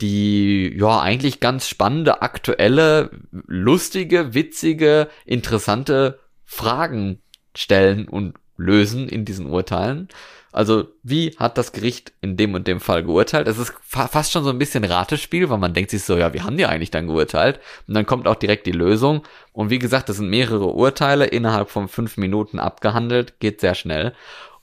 [0.00, 7.22] die ja eigentlich ganz spannende, aktuelle, lustige, witzige, interessante Fragen
[7.58, 10.08] stellen und lösen in diesen Urteilen.
[10.52, 13.46] Also, wie hat das Gericht in dem und dem Fall geurteilt?
[13.46, 16.32] Es ist fa fast schon so ein bisschen Ratespiel, weil man denkt sich so, ja,
[16.32, 17.60] wie haben die eigentlich dann geurteilt?
[17.86, 19.22] Und dann kommt auch direkt die Lösung.
[19.52, 24.14] Und wie gesagt, das sind mehrere Urteile innerhalb von fünf Minuten abgehandelt, geht sehr schnell.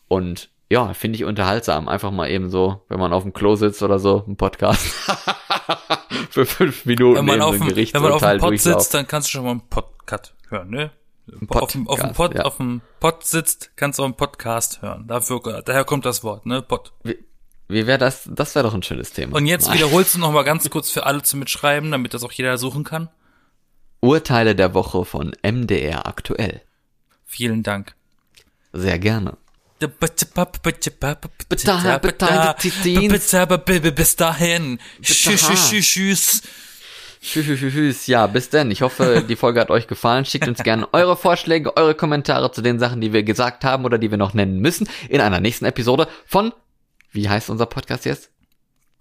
[0.07, 1.87] Und ja, finde ich unterhaltsam.
[1.87, 4.81] Einfach mal eben so, wenn man auf dem Klo sitzt oder so, ein Podcast.
[6.31, 8.57] Für fünf Minuten Wenn man, auf dem, wenn man auf dem Pod durchlaufen.
[8.57, 10.91] sitzt, dann kannst du schon mal einen Podcast hören, ne?
[11.47, 12.41] Pod- auf, dem, auf, dem Pod, ja.
[12.43, 15.07] auf dem Pod sitzt, kannst du auch einen Podcast hören.
[15.07, 16.61] Dafür, daher kommt das Wort, ne?
[16.61, 16.93] Pod.
[17.03, 17.17] Wie,
[17.69, 18.29] wie wäre das?
[18.31, 19.37] Das wäre doch ein schönes Thema.
[19.37, 19.77] Und jetzt Nein.
[19.77, 22.83] wiederholst du noch mal ganz kurz für alle zu mitschreiben, damit das auch jeder suchen
[22.83, 23.09] kann.
[24.01, 26.61] Urteile der Woche von MDR aktuell.
[27.25, 27.95] Vielen Dank.
[28.73, 29.37] Sehr gerne.
[33.91, 34.79] Bis dahin.
[35.01, 36.41] Tschüss,
[37.23, 37.73] tschüss, tschüss.
[37.73, 38.07] Tschüss.
[38.07, 38.71] Ja, bis denn.
[38.71, 40.25] Ich hoffe, die Folge hat euch gefallen.
[40.25, 43.97] Schickt uns gerne eure Vorschläge, eure Kommentare zu den Sachen, die wir gesagt haben oder
[43.97, 46.53] die wir noch nennen müssen in einer nächsten Episode von,
[47.11, 48.29] wie heißt unser Podcast jetzt?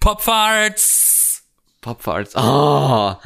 [0.00, 1.44] Popfarts.
[1.80, 2.36] Popfarts.
[2.36, 3.16] Oh,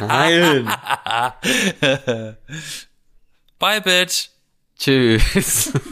[0.00, 0.68] nein.
[3.58, 4.28] Bye, bitch.
[4.78, 5.72] Tschüss.